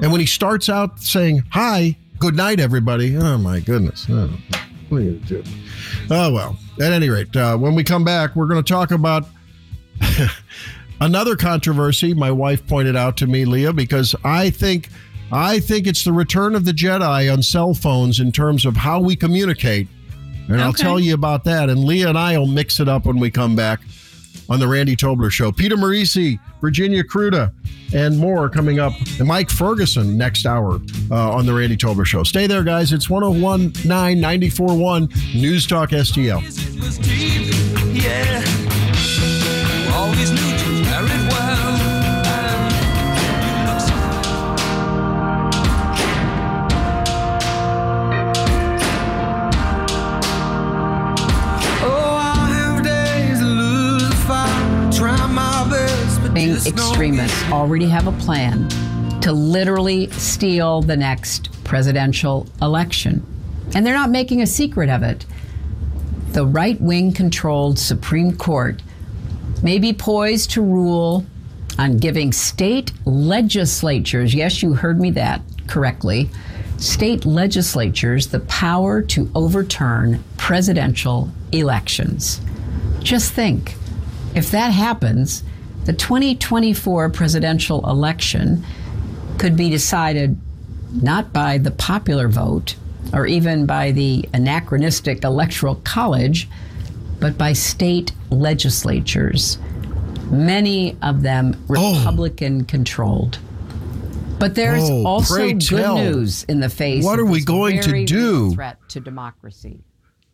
[0.00, 4.30] And when he starts out saying "Hi, good night, everybody," oh my goodness, oh?
[6.10, 6.56] Oh well.
[6.80, 9.26] At any rate, uh, when we come back, we're going to talk about
[11.00, 12.14] another controversy.
[12.14, 14.88] My wife pointed out to me, Leah, because I think
[15.30, 19.00] I think it's the return of the Jedi on cell phones in terms of how
[19.00, 19.88] we communicate,
[20.48, 21.68] and I'll tell you about that.
[21.68, 23.80] And Leah and I will mix it up when we come back
[24.48, 25.52] on the Randy Tobler Show.
[25.52, 27.52] Peter Morici, Virginia Kruta,
[27.94, 28.92] and more coming up.
[29.18, 32.22] And Mike Ferguson next hour uh, on the Randy Tobler Show.
[32.22, 32.92] Stay there, guys.
[32.92, 33.82] It's 1019
[34.20, 36.40] 941 News Talk STL.
[56.66, 58.68] Extremists already have a plan
[59.20, 63.24] to literally steal the next presidential election.
[63.74, 65.26] And they're not making a secret of it.
[66.32, 68.82] The right wing controlled Supreme Court
[69.62, 71.26] may be poised to rule
[71.78, 76.30] on giving state legislatures, yes, you heard me that correctly,
[76.78, 82.40] state legislatures the power to overturn presidential elections.
[83.00, 83.74] Just think
[84.34, 85.42] if that happens,
[85.88, 88.62] the 2024 presidential election
[89.38, 90.38] could be decided
[90.92, 92.76] not by the popular vote
[93.14, 96.46] or even by the anachronistic electoral college,
[97.20, 99.56] but by state legislatures,
[100.30, 101.96] many of them oh.
[101.96, 103.38] Republican controlled.
[104.38, 105.96] But there's Oh, also good tell.
[105.96, 107.02] news in the face.
[107.02, 108.52] What of are we going to do?
[108.52, 109.80] Threat to democracy.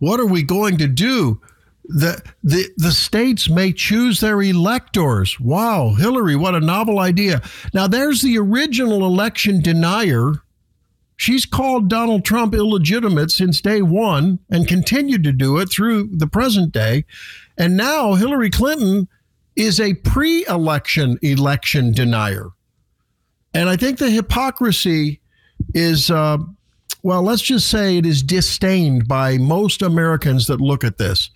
[0.00, 1.40] What are we going to do?
[1.86, 5.38] The, the the states may choose their electors.
[5.38, 7.42] Wow, Hillary, what a novel idea.
[7.74, 10.32] Now there's the original election denier.
[11.16, 16.26] She's called Donald Trump illegitimate since day one and continued to do it through the
[16.26, 17.04] present day.
[17.56, 19.06] And now Hillary Clinton
[19.54, 22.48] is a pre election election denier.
[23.52, 25.20] And I think the hypocrisy
[25.74, 26.38] is, uh,
[27.02, 31.30] well, let's just say it is disdained by most Americans that look at this.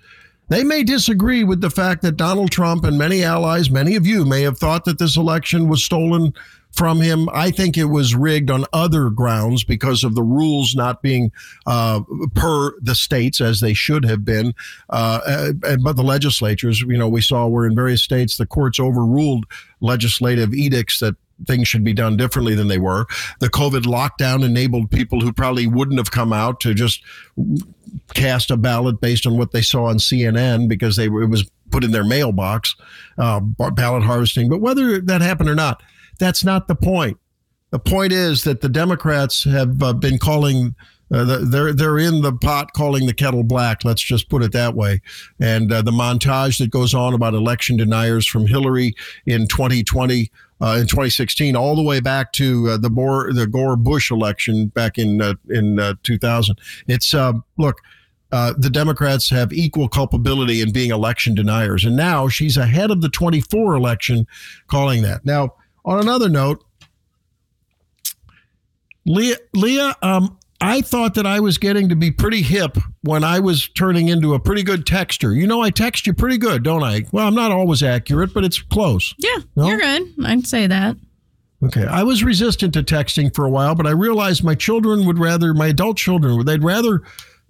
[0.48, 4.24] They may disagree with the fact that Donald Trump and many allies, many of you
[4.24, 6.32] may have thought that this election was stolen
[6.72, 7.28] from him.
[7.32, 11.32] I think it was rigged on other grounds because of the rules not being
[11.66, 12.00] uh,
[12.34, 14.54] per the states as they should have been.
[14.90, 18.78] Uh, uh, but the legislatures, you know, we saw where in various states the courts
[18.80, 19.46] overruled
[19.80, 23.06] legislative edicts that things should be done differently than they were.
[23.40, 27.02] The COVID lockdown enabled people who probably wouldn't have come out to just
[28.14, 31.84] cast a ballot based on what they saw on CNN because they it was put
[31.84, 32.74] in their mailbox,
[33.18, 34.48] uh, ballot harvesting.
[34.48, 35.82] But whether that happened or not,
[36.18, 37.18] that's not the point.
[37.70, 40.74] The point is that the Democrats have uh, been calling.
[41.10, 43.84] Uh, they're they're in the pot calling the kettle black.
[43.84, 45.00] Let's just put it that way.
[45.40, 50.76] And uh, the montage that goes on about election deniers from Hillary in 2020, uh,
[50.80, 54.98] in 2016, all the way back to uh, the Gore the Gore Bush election back
[54.98, 56.58] in uh, in uh, 2000.
[56.86, 57.80] It's uh, look.
[58.30, 61.86] Uh, the Democrats have equal culpability in being election deniers.
[61.86, 64.26] And now she's ahead of the 24 election
[64.66, 65.24] calling that.
[65.24, 65.54] Now,
[65.86, 66.62] on another note,
[69.06, 73.38] Leah, Leah um, I thought that I was getting to be pretty hip when I
[73.38, 75.34] was turning into a pretty good texter.
[75.34, 77.04] You know, I text you pretty good, don't I?
[77.12, 79.14] Well, I'm not always accurate, but it's close.
[79.18, 79.68] Yeah, No?
[79.68, 80.02] you're good.
[80.24, 80.96] I'd say that.
[81.62, 81.84] Okay.
[81.86, 85.54] I was resistant to texting for a while, but I realized my children would rather,
[85.54, 87.02] my adult children, they'd rather,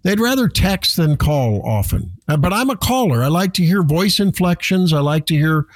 [0.03, 2.13] they'd rather text than call often.
[2.29, 3.23] Uh, But I'm a caller.
[3.23, 4.93] I like to hear voice inflections.
[4.93, 5.67] I like to hear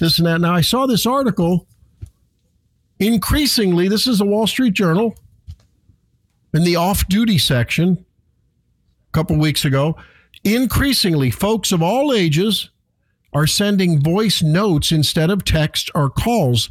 [0.00, 0.40] this and that.
[0.42, 1.66] Now, I saw this article.
[3.00, 5.14] Increasingly, this is the Wall Street Journal
[6.54, 8.04] in the off duty section
[9.08, 9.96] a couple weeks ago.
[10.44, 12.70] Increasingly, folks of all ages
[13.32, 16.70] are sending voice notes instead of text or calls.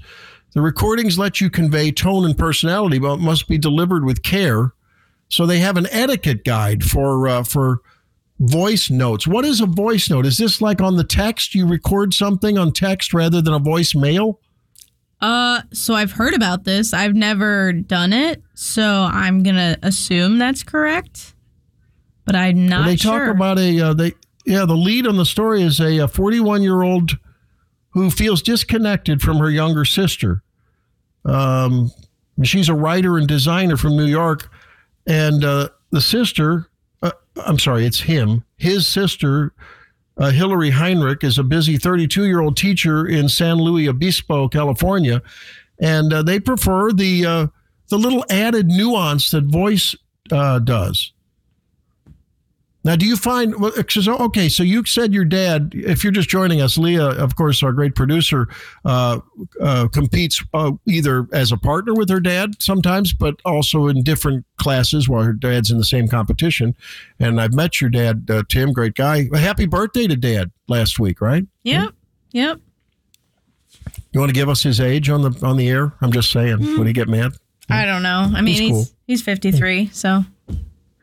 [0.54, 4.74] The recordings let you convey tone and personality, but must be delivered with care.
[5.28, 7.80] So they have an etiquette guide for uh, for
[8.40, 9.28] voice notes.
[9.28, 10.26] What is a voice note?
[10.26, 11.56] Is this like on the text?
[11.56, 14.38] You record something on text rather than a voicemail?
[15.24, 16.94] Uh, so I've heard about this.
[16.94, 21.34] I've never done it, so I'm gonna assume that's correct.
[22.26, 23.26] But I'm not Well, they sure.
[23.28, 24.12] talk about a uh, they
[24.46, 27.18] yeah the lead on the story is a 41 year old
[27.92, 30.44] who feels disconnected from her younger sister.
[31.24, 31.90] Um,
[32.44, 34.50] she's a writer and designer from New York,
[35.08, 36.68] and uh, the sister,
[37.02, 37.12] uh,
[37.46, 38.44] I'm sorry, it's him.
[38.58, 39.54] His sister,
[40.18, 45.22] uh, Hillary Heinrich, is a busy 32 year old teacher in San Luis Obispo, California,
[45.80, 47.48] and uh, they prefer the uh,
[47.90, 49.96] the little added nuance that voice
[50.32, 51.12] uh, does.
[52.86, 54.50] Now, do you find well, okay?
[54.50, 55.72] So you said your dad.
[55.74, 58.48] If you're just joining us, Leah, of course, our great producer,
[58.84, 59.20] uh,
[59.62, 64.46] uh, competes uh, either as a partner with her dad sometimes, but also in different
[64.58, 66.76] classes while her dad's in the same competition.
[67.20, 69.30] And I've met your dad, uh, Tim, great guy.
[69.34, 71.46] Happy birthday to dad last week, right?
[71.64, 71.94] Yep.
[72.32, 72.60] Yep.
[74.12, 75.94] You want to give us his age on the on the air?
[76.02, 76.78] I'm just saying.
[76.78, 77.32] Would he get mad?
[77.70, 78.30] I don't know.
[78.34, 78.86] I mean, He's he's cool.
[79.08, 80.26] he's, 53, so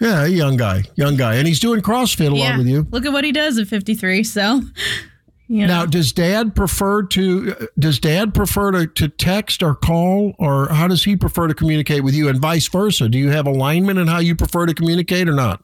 [0.01, 2.57] Yeah, a young guy, young guy, and he's doing CrossFit along yeah.
[2.57, 2.87] with you.
[2.91, 4.25] Look at what he does at 53.
[4.25, 4.63] So,
[5.49, 5.67] you know.
[5.67, 10.89] Now, does Dad prefer to does Dad prefer to, to text or call, or how
[10.89, 13.11] does he prefer to communicate with you, and vice versa?
[13.11, 15.63] Do you have alignment in how you prefer to communicate or not?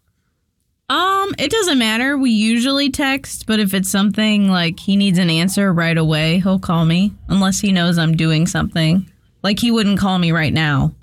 [0.88, 2.18] Um, it doesn't matter.
[2.18, 6.60] We usually text, but if it's something like he needs an answer right away, he'll
[6.60, 9.10] call me unless he knows I'm doing something.
[9.42, 10.94] Like he wouldn't call me right now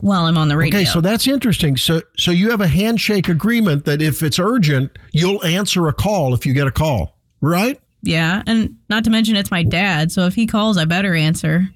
[0.00, 0.80] while I'm on the radio.
[0.80, 1.76] Okay, so that's interesting.
[1.76, 6.34] So so you have a handshake agreement that if it's urgent, you'll answer a call
[6.34, 7.80] if you get a call, right?
[8.02, 11.68] yeah, and not to mention it's my dad, so if he calls, I better answer.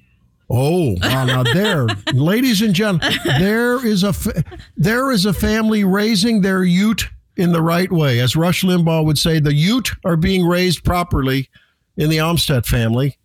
[0.49, 4.43] Oh, wow, now there, ladies and gentlemen, there is a fa-
[4.75, 7.05] there is a family raising their Ute
[7.37, 9.39] in the right way, as Rush Limbaugh would say.
[9.39, 11.49] The Ute are being raised properly
[11.95, 13.17] in the Olmsted family,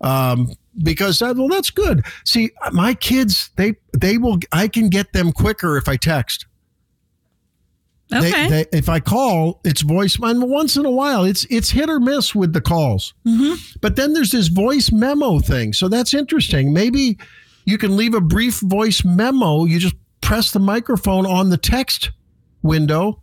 [0.00, 0.52] um,
[0.82, 2.04] because that, well, that's good.
[2.24, 4.38] See, my kids, they they will.
[4.52, 6.46] I can get them quicker if I text.
[8.12, 8.48] Okay.
[8.48, 10.18] they- if I call, it's voice.
[10.18, 13.12] And once in a while, it's it's hit or miss with the calls.
[13.26, 13.54] Mm-hmm.
[13.82, 15.72] But then there's this voice memo thing.
[15.74, 16.72] So that's interesting.
[16.72, 17.18] Maybe
[17.66, 19.64] you can leave a brief voice memo.
[19.66, 22.10] You just press the microphone on the text
[22.62, 23.22] window,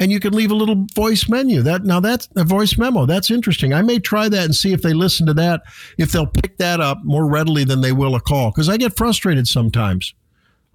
[0.00, 1.62] and you can leave a little voice menu.
[1.62, 3.06] That now that's a voice memo.
[3.06, 3.72] That's interesting.
[3.72, 5.62] I may try that and see if they listen to that.
[5.98, 8.96] If they'll pick that up more readily than they will a call, because I get
[8.96, 10.14] frustrated sometimes.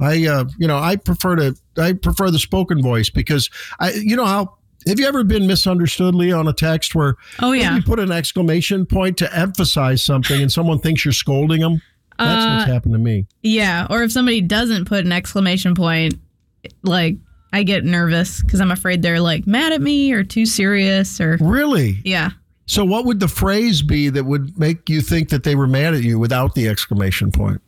[0.02, 3.50] I, uh, you know, I prefer to, I prefer the spoken voice because
[3.82, 4.56] I, you know how,
[4.88, 7.76] have you ever been misunderstood, Leah, on a text where Oh, yeah.
[7.76, 11.82] you put an exclamation point to emphasize something and someone thinks you're scolding them?
[12.18, 13.28] That's Uh, what's happened to me.
[13.44, 16.14] Yeah, or if somebody doesn't put an exclamation point,
[16.82, 17.18] like
[17.52, 21.38] I get nervous because I'm afraid they're like mad at me or too serious or
[21.42, 22.00] Really?
[22.04, 22.32] yeah.
[22.68, 25.96] So, what would the phrase be that would make you think that they were mad
[25.96, 27.62] at you without the exclamation point?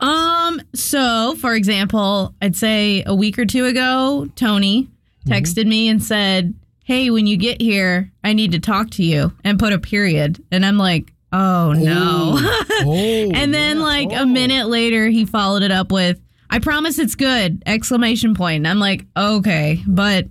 [0.00, 4.88] Um, so for example, I'd say a week or two ago, Tony
[5.26, 6.54] texted me and said,
[6.84, 10.42] Hey, when you get here, I need to talk to you and put a period.
[10.50, 12.38] And I'm like, Oh no.
[12.40, 16.18] Oh, and then like a minute later he followed it up with,
[16.50, 17.62] I promise it's good!
[17.64, 18.56] Exclamation point.
[18.56, 19.82] And I'm like, okay.
[19.86, 20.26] But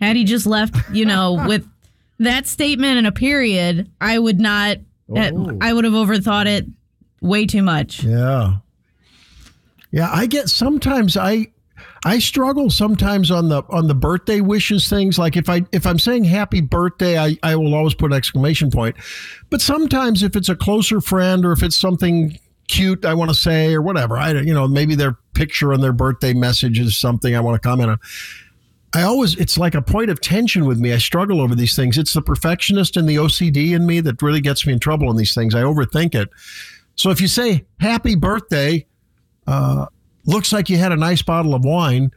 [0.00, 1.66] had he just left, you know, with
[2.18, 4.78] that statement and a period, I would not
[5.14, 5.56] eh, oh.
[5.60, 6.66] I would have overthought it
[7.20, 8.02] way too much.
[8.04, 8.56] Yeah.
[9.90, 11.46] Yeah, I get sometimes I
[12.04, 15.18] I struggle sometimes on the on the birthday wishes things.
[15.18, 18.70] Like if I if I'm saying happy birthday, I, I will always put an exclamation
[18.72, 18.96] point.
[19.50, 22.36] But sometimes if it's a closer friend or if it's something
[22.66, 25.80] cute I want to say or whatever, I don't- you know, maybe their picture on
[25.80, 27.98] their birthday message is something I want to comment on.
[28.94, 30.92] I always it's like a point of tension with me.
[30.92, 31.98] I struggle over these things.
[31.98, 35.16] It's the perfectionist and the OCD in me that really gets me in trouble in
[35.16, 35.54] these things.
[35.54, 36.30] I overthink it.
[36.96, 38.86] So if you say happy birthday,
[39.48, 39.86] uh,
[40.26, 42.12] looks like you had a nice bottle of wine.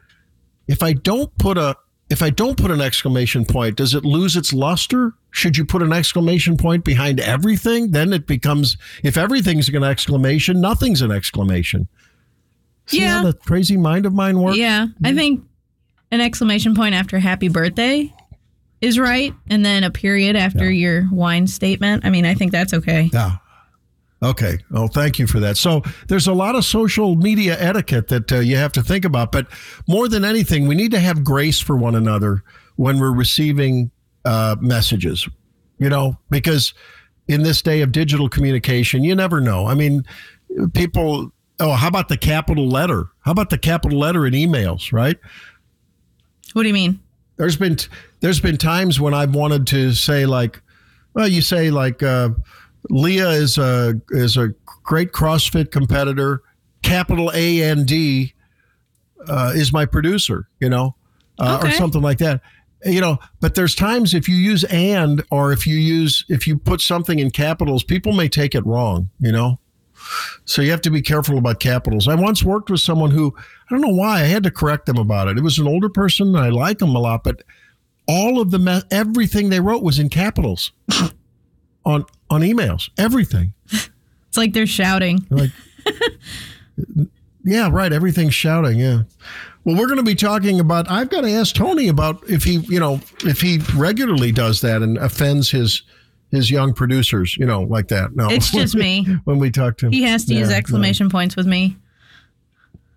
[0.68, 1.76] If I don't put a
[2.10, 5.14] if I don't put an exclamation point, does it lose its luster?
[5.32, 7.92] Should you put an exclamation point behind everything?
[7.92, 11.88] Then it becomes if everything's an exclamation, nothing's an exclamation.
[12.88, 13.22] See Yeah.
[13.24, 14.58] the crazy mind of mine works?
[14.58, 15.44] Yeah, I think
[16.12, 18.14] an exclamation point after happy birthday
[18.82, 19.34] is right.
[19.50, 22.06] And then a period after your wine statement.
[22.06, 23.10] I mean, I think that's okay.
[23.12, 23.38] Yeah.
[24.24, 24.58] Okay.
[24.72, 25.58] Well, thank you for that.
[25.58, 29.32] So there's a lot of social media etiquette that uh, you have to think about,
[29.32, 29.48] but
[29.88, 32.44] more than anything, we need to have grace for one another
[32.78, 33.92] when we're receiving
[34.26, 35.28] uh, messages.
[35.78, 36.74] You know, because
[37.28, 39.68] in this day of digital communication, you never know.
[39.68, 40.04] I mean,
[40.74, 43.10] people oh, how about the capital letter?
[43.22, 44.92] How about the capital letter in emails?
[44.92, 45.18] Right?
[46.54, 47.00] What do you mean?
[47.38, 47.78] There's been
[48.20, 50.62] there's been times when I've wanted to say like,
[51.14, 52.30] well, you say like, uh,
[52.90, 54.50] Leah is a is a
[54.84, 56.42] great CrossFit competitor.
[56.84, 58.34] Capital A A N D
[59.28, 60.48] uh, is my producer.
[60.60, 60.96] You know,
[61.40, 62.42] uh, or something like that.
[62.86, 66.58] You know, but there's times if you use and or if you use if you
[66.58, 69.10] put something in capitals, people may take it wrong.
[69.20, 69.60] You know.
[70.46, 72.08] So you have to be careful about capitals.
[72.08, 74.98] I once worked with someone who I don't know why I had to correct them
[74.98, 75.38] about it.
[75.38, 76.28] It was an older person.
[76.28, 77.44] And I like them a lot, but
[78.08, 80.72] all of the me- everything they wrote was in capitals
[81.86, 82.90] on on emails.
[82.98, 83.54] Everything.
[83.72, 85.26] It's like they're shouting.
[85.30, 85.52] Like,
[87.44, 87.92] yeah, right.
[87.92, 88.80] Everything's shouting.
[88.80, 89.04] Yeah.
[89.64, 90.90] Well, we're going to be talking about.
[90.90, 94.82] I've got to ask Tony about if he, you know, if he regularly does that
[94.82, 95.82] and offends his
[96.32, 98.16] his young producers, you know, like that.
[98.16, 99.06] No, It's just me.
[99.26, 99.92] when we talk to him.
[99.92, 100.56] He has to Yeah, use no.
[100.56, 101.78] exclamation points with me.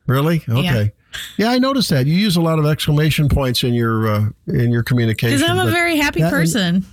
[0.07, 0.43] Really?
[0.49, 0.93] Okay.
[1.37, 1.51] Yeah.
[1.51, 4.83] I noticed that you use a lot of exclamation points in your uh, in your
[4.83, 5.39] communication.
[5.39, 6.85] Because I'm a very happy that- person.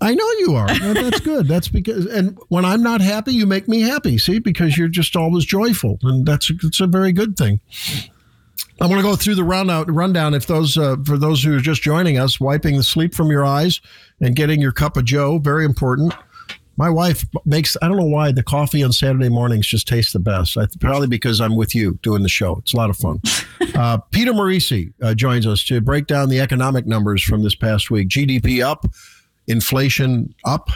[0.00, 0.66] I know you are.
[0.94, 1.46] That's good.
[1.46, 4.18] That's because, and when I'm not happy, you make me happy.
[4.18, 7.60] See, because you're just always joyful, and that's it's a very good thing.
[8.80, 9.86] I want to go through the rundown.
[9.86, 10.34] Rundown.
[10.34, 13.44] If those uh, for those who are just joining us, wiping the sleep from your
[13.44, 13.80] eyes
[14.20, 16.14] and getting your cup of Joe, very important.
[16.78, 17.76] My wife makes.
[17.82, 20.56] I don't know why the coffee on Saturday mornings just tastes the best.
[20.56, 22.56] I, probably because I'm with you doing the show.
[22.58, 23.20] It's a lot of fun.
[23.74, 27.90] Uh, Peter Morici uh, joins us to break down the economic numbers from this past
[27.90, 28.06] week.
[28.08, 28.84] GDP up,
[29.46, 30.68] inflation up,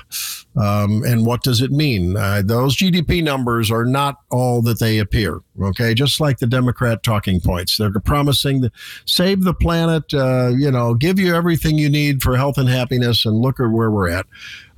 [0.57, 2.17] um, and what does it mean?
[2.17, 5.41] Uh, those GDP numbers are not all that they appear.
[5.61, 8.71] Okay, just like the Democrat talking points, they're promising to
[9.07, 13.25] save the planet, uh, you know, give you everything you need for health and happiness,
[13.25, 14.27] and look at where we're at.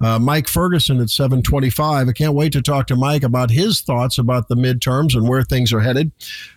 [0.00, 2.08] Uh, Mike Ferguson at 725.
[2.08, 5.42] I can't wait to talk to Mike about his thoughts about the midterms and where
[5.42, 6.12] things are headed.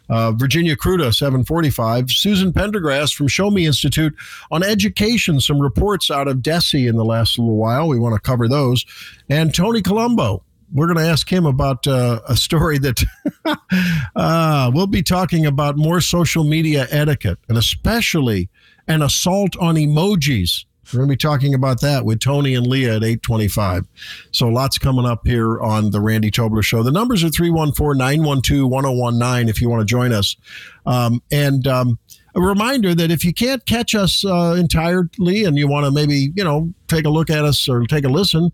[0.10, 2.12] Uh, Virginia Kruta, 745.
[2.12, 4.14] Susan Pendergrass from Show Me Institute
[4.52, 7.88] on education, some reports out of DESE in the last little while.
[7.88, 8.86] We want to cover those.
[9.30, 10.44] And Tony Colombo.
[10.74, 13.04] We're going to ask him about uh, a story that
[14.16, 18.50] uh, we'll be talking about more social media etiquette and especially
[18.88, 20.66] an assault on emojis.
[20.94, 23.88] We're going to be talking about that with Tony and Leah at 825.
[24.32, 26.84] So lots coming up here on the Randy Tobler Show.
[26.84, 30.36] The numbers are 314-912-1019 if you want to join us.
[30.86, 31.98] Um, and um,
[32.36, 36.34] a reminder that if you can't catch us uh, entirely and you want to maybe,
[36.36, 38.52] you know, take a look at us or take a listen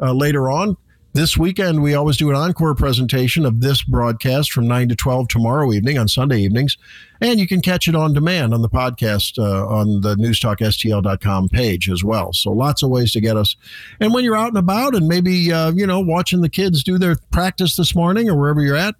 [0.00, 0.76] uh, later on,
[1.14, 5.28] this weekend, we always do an encore presentation of this broadcast from 9 to 12
[5.28, 6.76] tomorrow evening on Sunday evenings.
[7.20, 11.90] And you can catch it on demand on the podcast uh, on the newstalkstl.com page
[11.90, 12.32] as well.
[12.32, 13.56] So lots of ways to get us.
[14.00, 16.98] And when you're out and about and maybe, uh, you know, watching the kids do
[16.98, 18.94] their practice this morning or wherever you're at,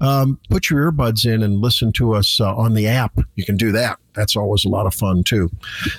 [0.00, 3.18] um, put your earbuds in and listen to us uh, on the app.
[3.34, 3.98] You can do that.
[4.14, 5.50] That's always a lot of fun, too.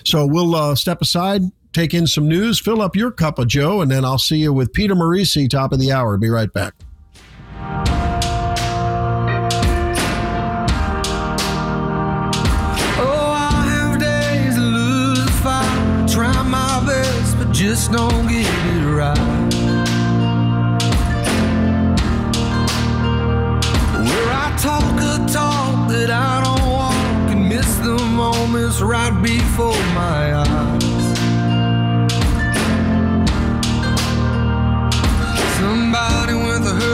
[0.05, 1.41] So we'll uh, step aside,
[1.73, 4.51] take in some news, fill up your cup of Joe, and then I'll see you
[4.53, 6.17] with Peter Morici, top of the hour.
[6.17, 6.73] Be right back.
[13.01, 16.09] Oh, I have days to lose the fight.
[16.09, 19.17] Try my best, but just don't get it right.
[24.05, 29.71] Where I talk a talk that I don't walk and miss the moments right before
[29.93, 30.78] my eyes.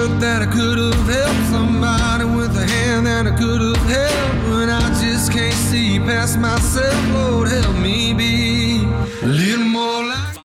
[0.08, 4.34] hurt that I could have helped somebody with a hand that I could have held,
[4.50, 7.14] but I just can't see past myself.
[7.14, 8.35] Lord, help me be